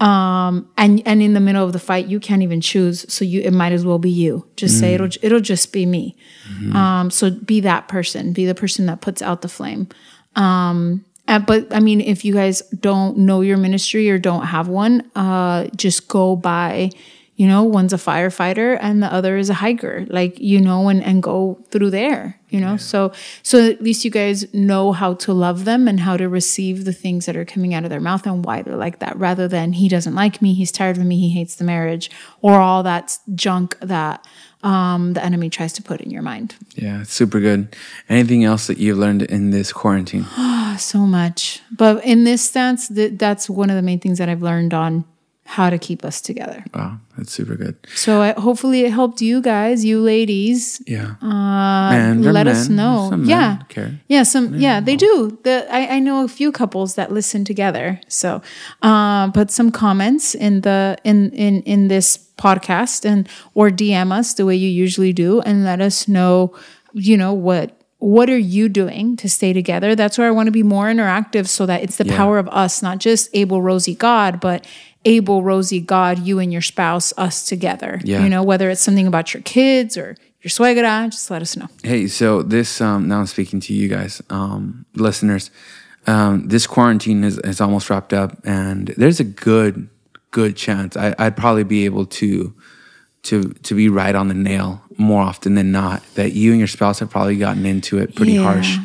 Um, 0.00 0.68
and 0.76 1.02
and 1.06 1.22
in 1.22 1.34
the 1.34 1.40
middle 1.40 1.64
of 1.64 1.72
the 1.72 1.78
fight, 1.78 2.06
you 2.06 2.18
can't 2.20 2.42
even 2.42 2.60
choose. 2.60 3.06
So 3.12 3.24
you, 3.24 3.40
it 3.42 3.52
might 3.52 3.72
as 3.72 3.84
well 3.86 3.98
be 3.98 4.10
you. 4.10 4.46
Just 4.56 4.78
say 4.80 4.94
it'll 4.94 5.08
it'll 5.22 5.40
just 5.40 5.72
be 5.72 5.86
me. 5.86 6.16
Um, 6.76 7.10
so 7.10 7.30
be 7.30 7.60
that 7.60 7.88
person. 7.88 8.32
Be 8.32 8.44
the 8.44 8.54
person 8.54 8.86
that 8.86 9.00
puts 9.00 9.22
out 9.22 9.42
the 9.42 9.48
flame. 9.48 9.88
Um, 10.36 11.04
and, 11.26 11.46
but 11.46 11.72
I 11.72 11.80
mean, 11.80 12.00
if 12.00 12.24
you 12.24 12.34
guys 12.34 12.60
don't 12.80 13.18
know 13.18 13.40
your 13.40 13.56
ministry 13.56 14.10
or 14.10 14.18
don't 14.18 14.44
have 14.46 14.68
one, 14.68 15.10
uh, 15.14 15.68
just 15.76 16.08
go 16.08 16.36
by. 16.36 16.90
You 17.36 17.48
know, 17.48 17.64
one's 17.64 17.92
a 17.92 17.96
firefighter 17.96 18.78
and 18.80 19.02
the 19.02 19.12
other 19.12 19.36
is 19.36 19.50
a 19.50 19.54
hiker. 19.54 20.06
Like 20.08 20.38
you 20.38 20.60
know, 20.60 20.88
and 20.88 21.02
and 21.02 21.22
go 21.22 21.58
through 21.70 21.90
there. 21.90 22.38
You 22.48 22.60
know, 22.60 22.76
so 22.76 23.12
so 23.42 23.68
at 23.68 23.82
least 23.82 24.04
you 24.04 24.10
guys 24.12 24.52
know 24.54 24.92
how 24.92 25.14
to 25.14 25.32
love 25.32 25.64
them 25.64 25.88
and 25.88 25.98
how 25.98 26.16
to 26.16 26.28
receive 26.28 26.84
the 26.84 26.92
things 26.92 27.26
that 27.26 27.36
are 27.36 27.44
coming 27.44 27.74
out 27.74 27.82
of 27.82 27.90
their 27.90 28.00
mouth 28.00 28.24
and 28.26 28.44
why 28.44 28.62
they're 28.62 28.76
like 28.76 29.00
that, 29.00 29.16
rather 29.16 29.48
than 29.48 29.72
he 29.72 29.88
doesn't 29.88 30.14
like 30.14 30.40
me, 30.40 30.54
he's 30.54 30.70
tired 30.70 30.96
of 30.96 31.04
me, 31.04 31.18
he 31.18 31.30
hates 31.30 31.56
the 31.56 31.64
marriage, 31.64 32.12
or 32.42 32.60
all 32.60 32.84
that 32.84 33.18
junk 33.34 33.76
that 33.80 34.24
um, 34.62 35.12
the 35.12 35.24
enemy 35.24 35.50
tries 35.50 35.72
to 35.74 35.82
put 35.82 36.00
in 36.00 36.10
your 36.10 36.22
mind. 36.22 36.54
Yeah, 36.76 37.02
super 37.02 37.40
good. 37.40 37.74
Anything 38.08 38.44
else 38.44 38.68
that 38.68 38.78
you've 38.78 38.98
learned 38.98 39.22
in 39.22 39.50
this 39.50 39.72
quarantine? 39.72 40.24
Ah 40.36 40.76
so 40.78 41.00
much. 41.00 41.60
But 41.70 42.04
in 42.04 42.24
this 42.24 42.48
stance, 42.48 42.88
th- 42.88 43.18
that's 43.18 43.50
one 43.50 43.70
of 43.70 43.76
the 43.76 43.82
main 43.82 44.00
things 44.00 44.18
that 44.18 44.28
I've 44.28 44.42
learned 44.42 44.72
on 44.72 45.04
how 45.46 45.68
to 45.70 45.78
keep 45.78 46.04
us 46.04 46.20
together. 46.20 46.64
Wow, 46.74 46.98
that's 47.16 47.30
super 47.32 47.54
good. 47.54 47.76
So 47.94 48.22
I, 48.22 48.32
hopefully 48.32 48.80
it 48.82 48.92
helped 48.92 49.20
you 49.20 49.42
guys, 49.42 49.84
you 49.84 50.00
ladies. 50.00 50.82
Yeah. 50.86 51.16
They're 51.20 52.32
let 52.32 52.46
us 52.46 52.68
men. 52.68 52.76
know. 52.76 53.22
Yeah. 53.24 53.58
Yeah, 54.08 54.22
some 54.22 54.54
yeah, 54.54 54.80
they 54.80 54.96
do. 54.96 55.38
The 55.44 55.66
I, 55.70 55.96
I 55.96 55.98
know 55.98 56.24
a 56.24 56.28
few 56.28 56.50
couples 56.50 56.94
that 56.94 57.12
listen 57.12 57.44
together. 57.44 58.00
So 58.08 58.40
um 58.82 59.32
put 59.32 59.50
some 59.50 59.70
comments 59.70 60.34
in 60.34 60.62
the 60.62 60.96
in 61.04 61.30
in 61.32 61.62
in 61.62 61.88
this 61.88 62.18
podcast 62.38 63.04
and 63.04 63.28
or 63.54 63.70
DM 63.70 64.12
us 64.12 64.34
the 64.34 64.46
way 64.46 64.56
you 64.56 64.68
usually 64.68 65.12
do 65.12 65.40
and 65.42 65.64
let 65.64 65.80
us 65.80 66.08
know, 66.08 66.54
you 66.94 67.16
know, 67.16 67.32
what 67.32 67.83
what 68.04 68.28
are 68.28 68.36
you 68.38 68.68
doing 68.68 69.16
to 69.16 69.28
stay 69.28 69.52
together? 69.54 69.94
That's 69.94 70.18
where 70.18 70.28
I 70.28 70.30
want 70.30 70.46
to 70.48 70.50
be 70.52 70.62
more 70.62 70.86
interactive 70.86 71.48
so 71.48 71.64
that 71.66 71.82
it's 71.82 71.96
the 71.96 72.04
Yeah. 72.06 72.16
power 72.16 72.38
of 72.38 72.48
us, 72.48 72.82
not 72.82 72.98
just 72.98 73.30
Abel, 73.32 73.62
Rosie, 73.62 73.94
God, 73.94 74.40
but 74.40 74.66
Abel, 75.06 75.42
Rosie, 75.42 75.80
God, 75.80 76.18
you 76.18 76.38
and 76.38 76.52
your 76.52 76.62
spouse, 76.62 77.12
us 77.16 77.44
together. 77.46 78.00
Yeah. 78.04 78.22
You 78.22 78.28
know, 78.28 78.42
whether 78.42 78.68
it's 78.70 78.82
something 78.82 79.06
about 79.06 79.32
your 79.32 79.42
kids 79.42 79.96
or 79.96 80.16
your 80.42 80.50
suegra, 80.50 81.10
just 81.10 81.30
let 81.30 81.40
us 81.40 81.56
know. 81.56 81.68
Hey, 81.82 82.06
so 82.06 82.42
this 82.42 82.80
um, 82.80 83.08
now 83.08 83.20
I'm 83.20 83.26
speaking 83.26 83.60
to 83.60 83.72
you 83.72 83.88
guys, 83.88 84.20
um, 84.28 84.84
listeners. 84.94 85.50
Um, 86.06 86.48
this 86.48 86.66
quarantine 86.66 87.24
is, 87.24 87.38
is 87.38 87.60
almost 87.62 87.88
wrapped 87.88 88.12
up, 88.12 88.36
and 88.44 88.88
there's 88.98 89.20
a 89.20 89.24
good, 89.24 89.88
good 90.30 90.54
chance 90.56 90.94
I, 90.96 91.14
I'd 91.18 91.36
probably 91.36 91.64
be 91.64 91.86
able 91.86 92.04
to 92.20 92.52
to 93.24 93.50
to 93.64 93.74
be 93.74 93.88
right 93.88 94.14
on 94.14 94.28
the 94.28 94.34
nail 94.34 94.80
more 94.96 95.22
often 95.22 95.54
than 95.54 95.72
not. 95.72 96.02
That 96.14 96.32
you 96.32 96.50
and 96.52 96.58
your 96.60 96.68
spouse 96.68 97.00
have 97.00 97.10
probably 97.10 97.36
gotten 97.36 97.66
into 97.66 97.98
it 97.98 98.14
pretty 98.14 98.32
Yeah. 98.34 98.42
harsh 98.44 98.78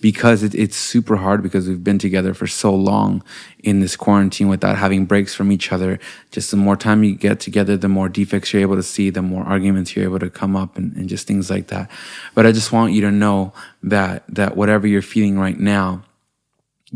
because 0.00 0.42
it, 0.42 0.52
it's 0.56 0.76
super 0.76 1.14
hard 1.16 1.44
because 1.44 1.68
we've 1.68 1.84
been 1.84 1.98
together 1.98 2.34
for 2.34 2.48
so 2.48 2.74
long 2.74 3.22
in 3.62 3.78
this 3.78 3.94
quarantine 3.94 4.48
without 4.48 4.76
having 4.76 5.04
breaks 5.06 5.32
from 5.32 5.52
each 5.52 5.70
other. 5.70 6.00
Just 6.32 6.50
the 6.50 6.56
more 6.56 6.74
time 6.76 7.04
you 7.04 7.14
get 7.14 7.38
together, 7.38 7.76
the 7.76 7.88
more 7.88 8.08
defects 8.08 8.52
you're 8.52 8.62
able 8.62 8.74
to 8.74 8.82
see, 8.82 9.10
the 9.10 9.22
more 9.22 9.44
arguments 9.44 9.94
you're 9.94 10.04
able 10.04 10.18
to 10.18 10.28
come 10.30 10.56
up 10.56 10.76
and, 10.76 10.92
and 10.96 11.08
just 11.08 11.28
things 11.28 11.48
like 11.50 11.68
that. 11.68 11.88
But 12.34 12.46
I 12.46 12.50
just 12.52 12.72
want 12.72 12.92
you 12.94 13.00
to 13.02 13.12
know 13.12 13.52
that 13.84 14.24
that 14.28 14.56
whatever 14.56 14.88
you're 14.88 15.02
feeling 15.02 15.38
right 15.38 15.58
now, 15.60 16.02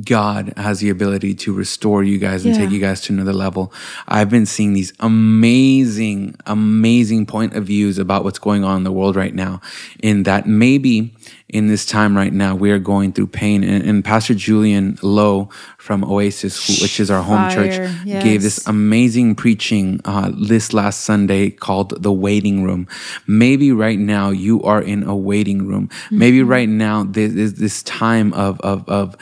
God 0.05 0.53
has 0.57 0.81
the 0.81 0.91
ability 0.91 1.35
to 1.35 1.53
restore 1.53 2.03
you 2.05 2.19
guys 2.19 2.45
and 2.45 2.55
Yeah. 2.55 2.63
take 2.63 2.71
you 2.71 2.81
guys 2.81 3.01
to 3.03 3.13
another 3.13 3.33
level. 3.33 3.73
I've 4.07 4.29
been 4.29 4.45
seeing 4.47 4.75
these 4.75 4.93
amazing, 5.01 6.35
amazing 6.47 7.27
point 7.27 7.55
of 7.55 7.65
views 7.65 7.99
about 7.99 8.25
what's 8.25 8.39
going 8.39 8.65
on 8.65 8.79
in 8.79 8.85
the 8.85 8.93
world 8.93 9.17
right 9.17 9.35
now. 9.35 9.61
In 10.03 10.25
that 10.25 10.47
maybe 10.47 11.15
in 11.49 11.69
this 11.69 11.87
time 11.87 12.17
right 12.17 12.33
now, 12.33 12.55
we 12.57 12.71
are 12.73 12.79
going 12.79 13.13
through 13.13 13.29
pain. 13.29 13.63
And, 13.63 13.83
and 13.85 14.05
Pastor 14.05 14.35
Julian 14.35 14.99
Lowe 15.03 15.49
from 15.79 16.05
Oasis, 16.05 16.67
who, 16.67 16.83
which 16.83 16.99
is 17.01 17.11
our 17.11 17.23
home 17.23 17.49
church, 17.51 17.77
Fire, 17.77 18.23
gave 18.23 18.43
this 18.43 18.67
amazing 18.67 19.35
preaching 19.37 20.01
uh, 20.05 20.31
this 20.37 20.73
last 20.75 21.03
Sunday 21.03 21.51
called 21.51 22.03
The 22.03 22.13
Waiting 22.13 22.65
Room. 22.65 22.89
Maybe 23.27 23.71
right 23.73 23.99
now 23.99 24.31
you 24.31 24.63
are 24.65 24.83
in 24.83 25.05
a 25.05 25.17
waiting 25.17 25.67
room. 25.67 25.89
Maybe 26.11 26.41
Mm-hmm. 26.41 26.51
right 26.51 26.69
now 26.69 27.05
this 27.05 27.33
is 27.33 27.55
this 27.55 27.83
time 27.85 28.33
of, 28.35 28.61
of, 28.61 28.87
of, 28.89 29.17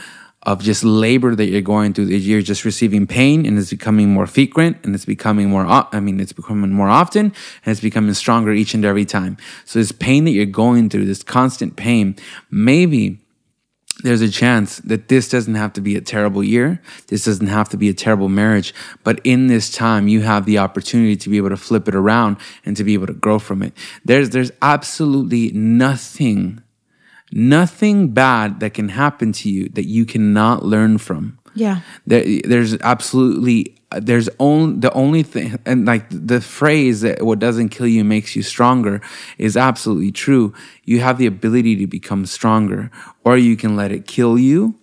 of 0.47 0.63
just 0.63 0.85
labor 0.85 1.35
that 1.35 1.47
you're 1.47 1.63
going 1.63 1.95
through. 1.95 2.07
You're 2.07 2.43
just 2.43 2.65
receiving 2.65 3.07
pain 3.07 3.47
and 3.47 3.59
it's 3.59 3.71
becoming 3.71 4.13
more 4.13 4.27
frequent 4.27 4.79
and 4.85 4.95
it's 4.95 5.05
becoming 5.05 5.49
more. 5.51 5.67
I 5.67 6.01
mean, 6.01 6.21
it's 6.21 6.33
becoming 6.33 6.73
more 6.73 6.89
often 6.89 7.27
and 7.27 7.73
it's 7.73 7.81
becoming 7.81 8.15
stronger 8.15 8.53
each 8.53 8.75
and 8.75 8.85
every 8.85 9.05
time. 9.05 9.37
So 9.65 9.79
this 9.79 9.93
pain 9.93 10.25
that 10.25 10.33
you're 10.33 10.47
going 10.47 10.91
through, 10.91 11.07
this 11.07 11.23
constant 11.23 11.77
pain, 11.77 12.17
maybe 12.51 13.21
there's 14.03 14.23
a 14.23 14.29
chance 14.29 14.79
that 14.79 15.09
this 15.09 15.29
doesn't 15.29 15.55
have 15.55 15.73
to 15.75 15.81
be 15.81 15.95
a 15.97 16.01
terrible 16.01 16.43
year. 16.43 16.83
This 17.07 17.25
doesn't 17.25 17.47
have 17.47 17.69
to 17.71 17.77
be 17.77 17.89
a 17.89 17.95
terrible 17.95 18.29
marriage. 18.29 18.75
But 19.05 19.21
in 19.25 19.47
this 19.47 19.71
time, 19.71 20.09
you 20.09 20.23
have 20.23 20.47
the 20.47 20.59
opportunity 20.59 21.17
to 21.17 21.29
be 21.29 21.37
able 21.37 21.51
to 21.51 21.57
flip 21.57 21.87
it 21.87 21.95
around 21.95 22.39
and 22.65 22.77
to 22.77 22.85
be 22.85 22.95
able 22.95 23.07
to 23.07 23.13
grow 23.13 23.39
from 23.39 23.63
it. 23.63 23.73
There's, 24.05 24.31
there's 24.31 24.51
absolutely 24.61 25.53
nothing, 25.53 26.63
nothing 27.35 28.11
bad 28.11 28.61
that 28.61 28.73
can 28.75 28.89
happen 28.89 29.33
to 29.33 29.51
you 29.51 29.69
that 29.71 29.87
you 29.87 30.07
cannot 30.07 30.65
learn 30.65 30.97
from. 30.99 31.37
Yeah. 31.55 31.81
There, 32.07 32.25
there's 32.45 32.75
absolutely 32.81 33.77
there's 33.97 34.29
only 34.41 34.81
the 34.81 34.93
only 34.93 35.23
thing 35.23 35.57
and 35.65 35.85
like 35.85 36.07
the 36.11 36.41
phrase 36.41 37.03
that 37.03 37.23
what 37.23 37.39
doesn't 37.39 37.69
kill 37.69 37.87
you 37.87 38.03
makes 38.03 38.35
you 38.35 38.43
stronger 38.43 39.01
is 39.39 39.57
absolutely 39.57 40.11
true 40.11 40.53
you 40.85 41.01
have 41.01 41.19
the 41.19 41.27
ability 41.27 41.77
to 41.77 41.87
become 41.87 42.27
stronger 42.27 42.91
or 43.25 43.37
you 43.39 43.57
can 43.57 43.75
let 43.75 43.91
it 43.91 44.07
kill 44.07 44.39
you 44.39 44.75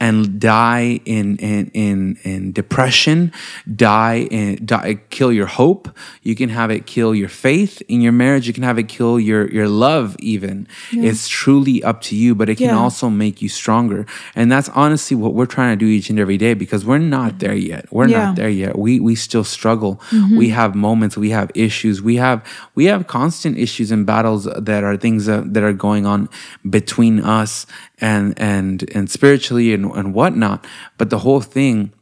and 0.00 0.40
die 0.40 1.00
in 1.04 1.36
in 1.36 1.70
in, 1.74 2.18
in 2.24 2.52
depression 2.52 3.32
die 3.76 4.26
in 4.30 4.64
die, 4.64 4.98
kill 5.10 5.32
your 5.32 5.46
hope. 5.46 5.88
You 6.22 6.34
can 6.34 6.48
have 6.48 6.70
it 6.70 6.86
kill 6.86 7.14
your 7.14 7.28
faith 7.28 7.82
in 7.88 8.00
your 8.00 8.12
marriage. 8.12 8.46
You 8.48 8.52
can 8.52 8.64
have 8.64 8.78
it 8.78 8.88
kill 8.88 9.20
your 9.20 9.48
your 9.50 9.68
love 9.68 10.16
even. 10.18 10.66
It's 10.92 11.28
truly 11.28 11.82
up 11.84 12.00
to 12.02 12.16
you 12.16 12.34
but 12.34 12.48
it 12.48 12.56
can 12.56 12.68
Yeah. 12.68 12.78
also 12.78 13.08
make 13.10 13.40
you 13.42 13.48
stronger. 13.48 14.06
And 14.34 14.50
that's 14.50 14.68
honestly 14.70 15.16
what 15.16 15.34
we're 15.34 15.46
trying 15.46 15.78
to 15.78 15.84
do 15.84 15.90
each 15.90 16.10
and 16.10 16.18
every 16.18 16.36
day 16.36 16.54
because 16.54 16.84
we're 16.84 16.98
not 17.18 17.38
there 17.38 17.54
yet. 17.54 17.86
We're 17.92 18.08
Yeah. 18.08 18.24
not 18.26 18.36
there 18.36 18.50
yet. 18.50 18.76
We 18.78 18.98
we 19.00 19.14
still 19.14 19.44
struggle. 19.44 20.00
Mm-hmm. 20.10 20.36
We 20.36 20.48
have 20.50 20.74
moments. 20.74 21.16
We 21.16 21.30
have 21.30 21.50
issues. 21.54 22.02
We 22.02 22.16
have 22.16 22.42
we 22.74 22.84
have 22.86 23.06
constant 23.06 23.56
issues 23.58 23.90
and 23.92 24.04
battles 24.04 24.44
that 24.70 24.82
are 24.84 24.96
things 24.96 25.26
that, 25.26 25.43
that 25.52 25.62
are 25.62 25.72
going 25.72 26.06
on 26.06 26.28
between 26.68 27.20
us 27.20 27.66
and 27.98 28.38
and 28.38 28.88
and 28.94 29.10
spiritually 29.10 29.72
and, 29.72 29.86
and 29.92 30.14
whatnot. 30.14 30.64
But 30.98 31.10
the 31.10 31.18
whole 31.20 31.40
thing 31.40 31.92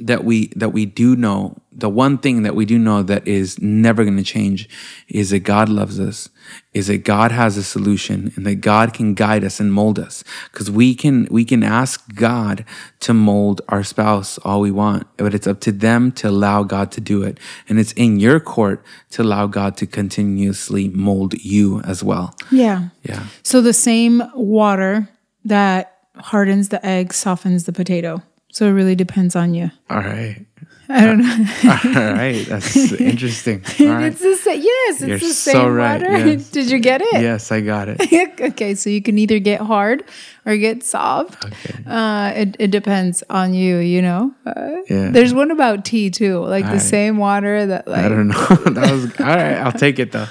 that 0.00 0.24
we 0.24 0.46
that 0.56 0.70
we 0.70 0.86
do 0.86 1.14
know 1.16 1.56
the 1.70 1.88
one 1.88 2.18
thing 2.18 2.42
that 2.42 2.54
we 2.54 2.64
do 2.66 2.78
know 2.78 3.02
that 3.02 3.26
is 3.26 3.60
never 3.60 4.04
going 4.04 4.16
to 4.16 4.22
change 4.22 4.68
is 5.08 5.30
that 5.30 5.40
God 5.40 5.68
loves 5.68 5.98
us 6.00 6.28
is 6.74 6.86
that 6.86 7.04
God 7.04 7.32
has 7.32 7.56
a 7.56 7.62
solution 7.62 8.32
and 8.36 8.46
that 8.46 8.56
God 8.56 8.92
can 8.92 9.14
guide 9.14 9.42
us 9.44 9.60
and 9.60 9.72
mold 9.72 9.98
us 9.98 10.24
cuz 10.52 10.70
we 10.70 10.94
can 10.94 11.26
we 11.30 11.44
can 11.44 11.62
ask 11.62 12.14
God 12.14 12.64
to 13.00 13.14
mold 13.14 13.60
our 13.68 13.82
spouse 13.84 14.38
all 14.38 14.60
we 14.60 14.70
want 14.70 15.06
but 15.16 15.34
it's 15.34 15.46
up 15.46 15.60
to 15.60 15.72
them 15.72 16.10
to 16.12 16.28
allow 16.28 16.62
God 16.62 16.90
to 16.92 17.00
do 17.00 17.22
it 17.22 17.38
and 17.68 17.78
it's 17.78 17.92
in 17.92 18.18
your 18.18 18.40
court 18.40 18.82
to 19.10 19.22
allow 19.22 19.46
God 19.46 19.76
to 19.78 19.86
continuously 19.86 20.88
mold 20.88 21.34
you 21.42 21.80
as 21.82 22.02
well 22.02 22.34
Yeah. 22.50 22.88
yeah 23.02 23.24
So 23.42 23.60
the 23.60 23.72
same 23.74 24.22
water 24.34 25.08
that 25.44 25.98
hardens 26.16 26.68
the 26.68 26.84
egg 26.84 27.12
softens 27.12 27.64
the 27.64 27.72
potato. 27.72 28.22
So 28.52 28.66
it 28.66 28.70
really 28.72 28.94
depends 28.94 29.34
on 29.34 29.54
you. 29.54 29.70
all 29.90 29.98
right 29.98 30.46
I 30.88 31.06
don't 31.06 31.18
know. 31.20 31.36
all 31.64 32.12
right 32.14 32.44
that's 32.46 32.92
interesting 33.12 33.62
right 33.80 34.06
It's 34.12 34.20
the 34.20 34.36
same. 34.36 34.60
Yes, 34.62 35.00
it's 35.00 35.08
You're 35.08 35.18
the 35.18 35.24
so 35.32 35.52
same 35.52 35.74
right, 35.74 36.02
water. 36.02 36.26
yes. 36.28 36.50
Did 36.50 36.70
you 36.70 36.78
get 36.78 37.00
it? 37.00 37.14
yes 37.22 37.50
I 37.50 37.60
got 37.62 37.88
it 37.88 38.40
okay, 38.40 38.74
so 38.74 38.90
you 38.90 39.00
can 39.00 39.16
either 39.18 39.38
get 39.38 39.60
hard 39.62 40.04
or 40.44 40.56
get 40.56 40.82
soft. 40.82 41.44
Okay. 41.44 41.84
Uh, 41.86 42.32
it, 42.34 42.56
it 42.58 42.70
depends 42.72 43.22
on 43.30 43.54
you, 43.54 43.78
you 43.78 44.02
know. 44.02 44.34
Uh, 44.44 44.70
Yeah. 44.90 45.10
There's 45.10 45.32
one 45.32 45.50
about 45.52 45.84
tea 45.84 46.10
too, 46.10 46.40
like 46.40 46.64
the 46.64 46.70
Alright. 46.70 46.82
same 46.82 47.16
water 47.16 47.64
that 47.66 47.86
like 47.86 48.04
I 48.04 48.08
don't 48.08 48.28
know. 48.28 48.34
that 48.74 48.90
was 48.90 49.04
all 49.20 49.26
right. 49.26 49.56
I'll 49.58 49.72
take 49.72 49.98
it 50.00 50.10
though. 50.12 50.26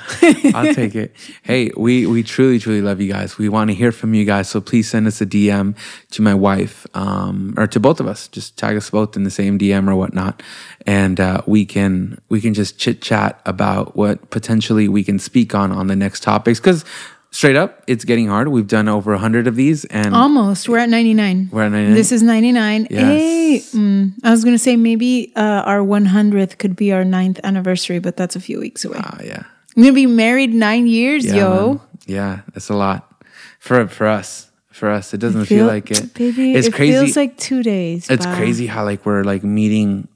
I'll 0.54 0.74
take 0.82 0.96
it. 0.96 1.16
Hey, 1.44 1.72
we 1.78 2.06
we 2.06 2.24
truly 2.24 2.60
truly 2.60 2.82
love 2.82 3.00
you 3.00 3.12
guys. 3.12 3.38
We 3.38 3.48
want 3.50 3.70
to 3.70 3.74
hear 3.74 3.92
from 3.94 4.14
you 4.14 4.26
guys. 4.26 4.50
So 4.50 4.60
please 4.60 4.90
send 4.90 5.08
us 5.08 5.22
a 5.22 5.26
DM 5.26 5.76
to 6.12 6.22
my 6.22 6.34
wife 6.34 6.86
um, 6.94 7.54
or 7.58 7.66
to 7.68 7.80
both 7.80 8.00
of 8.02 8.08
us. 8.08 8.28
Just 8.28 8.58
tag 8.58 8.76
us 8.76 8.90
both 8.90 9.16
in 9.16 9.24
the 9.24 9.32
same 9.32 9.58
DM 9.58 9.90
or 9.90 9.96
whatnot, 9.96 10.44
and 10.86 11.20
uh, 11.20 11.42
we 11.48 11.66
can 11.66 12.20
we 12.28 12.42
can 12.42 12.54
just 12.54 12.78
chit 12.78 13.02
chat 13.02 13.40
about 13.46 13.96
what 13.96 14.30
potentially 14.30 14.88
we 14.90 15.04
can 15.04 15.20
speak 15.20 15.56
on 15.56 15.72
on 15.72 15.88
the 15.88 15.96
next 15.96 16.22
topics. 16.24 16.60
Because 16.60 16.84
straight 17.32 17.56
up, 17.56 17.84
it's 17.88 18.06
getting 18.06 18.28
hard. 18.28 18.48
We've 18.50 18.68
done 18.68 18.88
over 18.88 19.14
a 19.14 19.18
hundred 19.18 19.48
of 19.48 19.56
these, 19.56 19.86
and 19.86 20.14
almost. 20.16 20.70
We're 20.70 20.78
at 20.80 20.90
99. 20.90 21.50
we're 21.52 21.64
at 21.64 21.72
99. 21.72 21.94
This 21.96 22.12
is 22.12 22.22
99. 22.24 22.88
Yes. 22.90 23.02
Hey, 23.02 23.60
mm, 23.78 24.14
I 24.24 24.32
was 24.32 24.44
going 24.44 24.54
to 24.56 24.60
say 24.60 24.76
maybe 24.78 25.32
uh, 25.36 25.64
our 25.66 25.80
100th 25.80 26.58
could 26.58 26.76
be 26.76 26.92
our 26.94 27.04
ninth 27.04 27.40
anniversary, 27.44 28.00
but 28.00 28.16
that's 28.18 28.36
a 28.36 28.40
few 28.40 28.60
weeks 28.60 28.86
away. 28.86 29.00
Ah, 29.02 29.18
yeah. 29.24 29.44
I'm 29.76 29.84
going 29.84 29.88
to 29.88 29.94
be 29.94 30.06
married 30.06 30.54
nine 30.54 30.88
years, 30.88 31.26
Yeah, 31.26 31.36
yo. 31.36 31.68
man. 31.68 31.80
Yeah, 32.06 32.40
that's 32.54 32.70
a 32.70 32.76
lot 32.76 33.24
for 33.60 33.88
for 33.88 34.08
us. 34.08 34.48
For 34.72 34.90
us, 34.90 35.14
it 35.14 35.20
doesn't 35.20 35.46
feel, 35.46 35.68
like 35.68 35.92
it. 35.92 36.14
Baby, 36.16 36.56
it's 36.56 36.68
it 36.68 36.74
crazy. 36.74 36.94
feels 36.98 37.16
like 37.16 37.38
two 37.38 37.62
days. 37.62 38.10
it's 38.10 38.26
Wow. 38.26 38.36
crazy 38.36 38.66
how 38.66 38.84
like 38.84 39.06
we're 39.06 39.24
like 39.24 39.44
meeting 39.44 40.08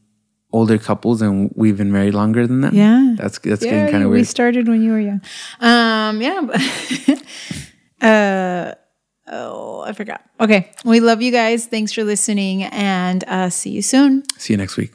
older 0.56 0.78
couples 0.78 1.22
and 1.22 1.52
we've 1.56 1.78
been 1.78 1.92
married 1.92 2.14
longer 2.14 2.48
than 2.48 2.62
them. 2.62 2.74
Yeah. 2.74 3.16
That's 3.18 3.38
that's 3.40 3.64
yeah, 3.64 3.72
getting 3.72 3.92
kind 3.92 4.04
of 4.04 4.10
weird. 4.10 4.22
We 4.22 4.24
started 4.24 4.68
when 4.68 4.82
you 4.82 4.92
were 4.92 5.00
young. 5.00 5.22
Um, 5.60 6.22
yeah. 6.22 6.40
uh, 8.02 8.74
oh, 9.28 9.82
I 9.82 9.92
forgot. 9.92 10.24
Okay. 10.40 10.72
We 10.86 11.02
love 11.02 11.22
you 11.22 11.32
guys. 11.32 11.66
Thanks 11.68 11.92
for 11.92 12.06
listening 12.06 12.64
and 12.64 13.24
uh, 13.28 13.50
see 13.50 13.72
you 13.72 13.82
soon. 13.82 14.24
See 14.38 14.54
you 14.54 14.58
next 14.58 14.78
week. 14.78 14.94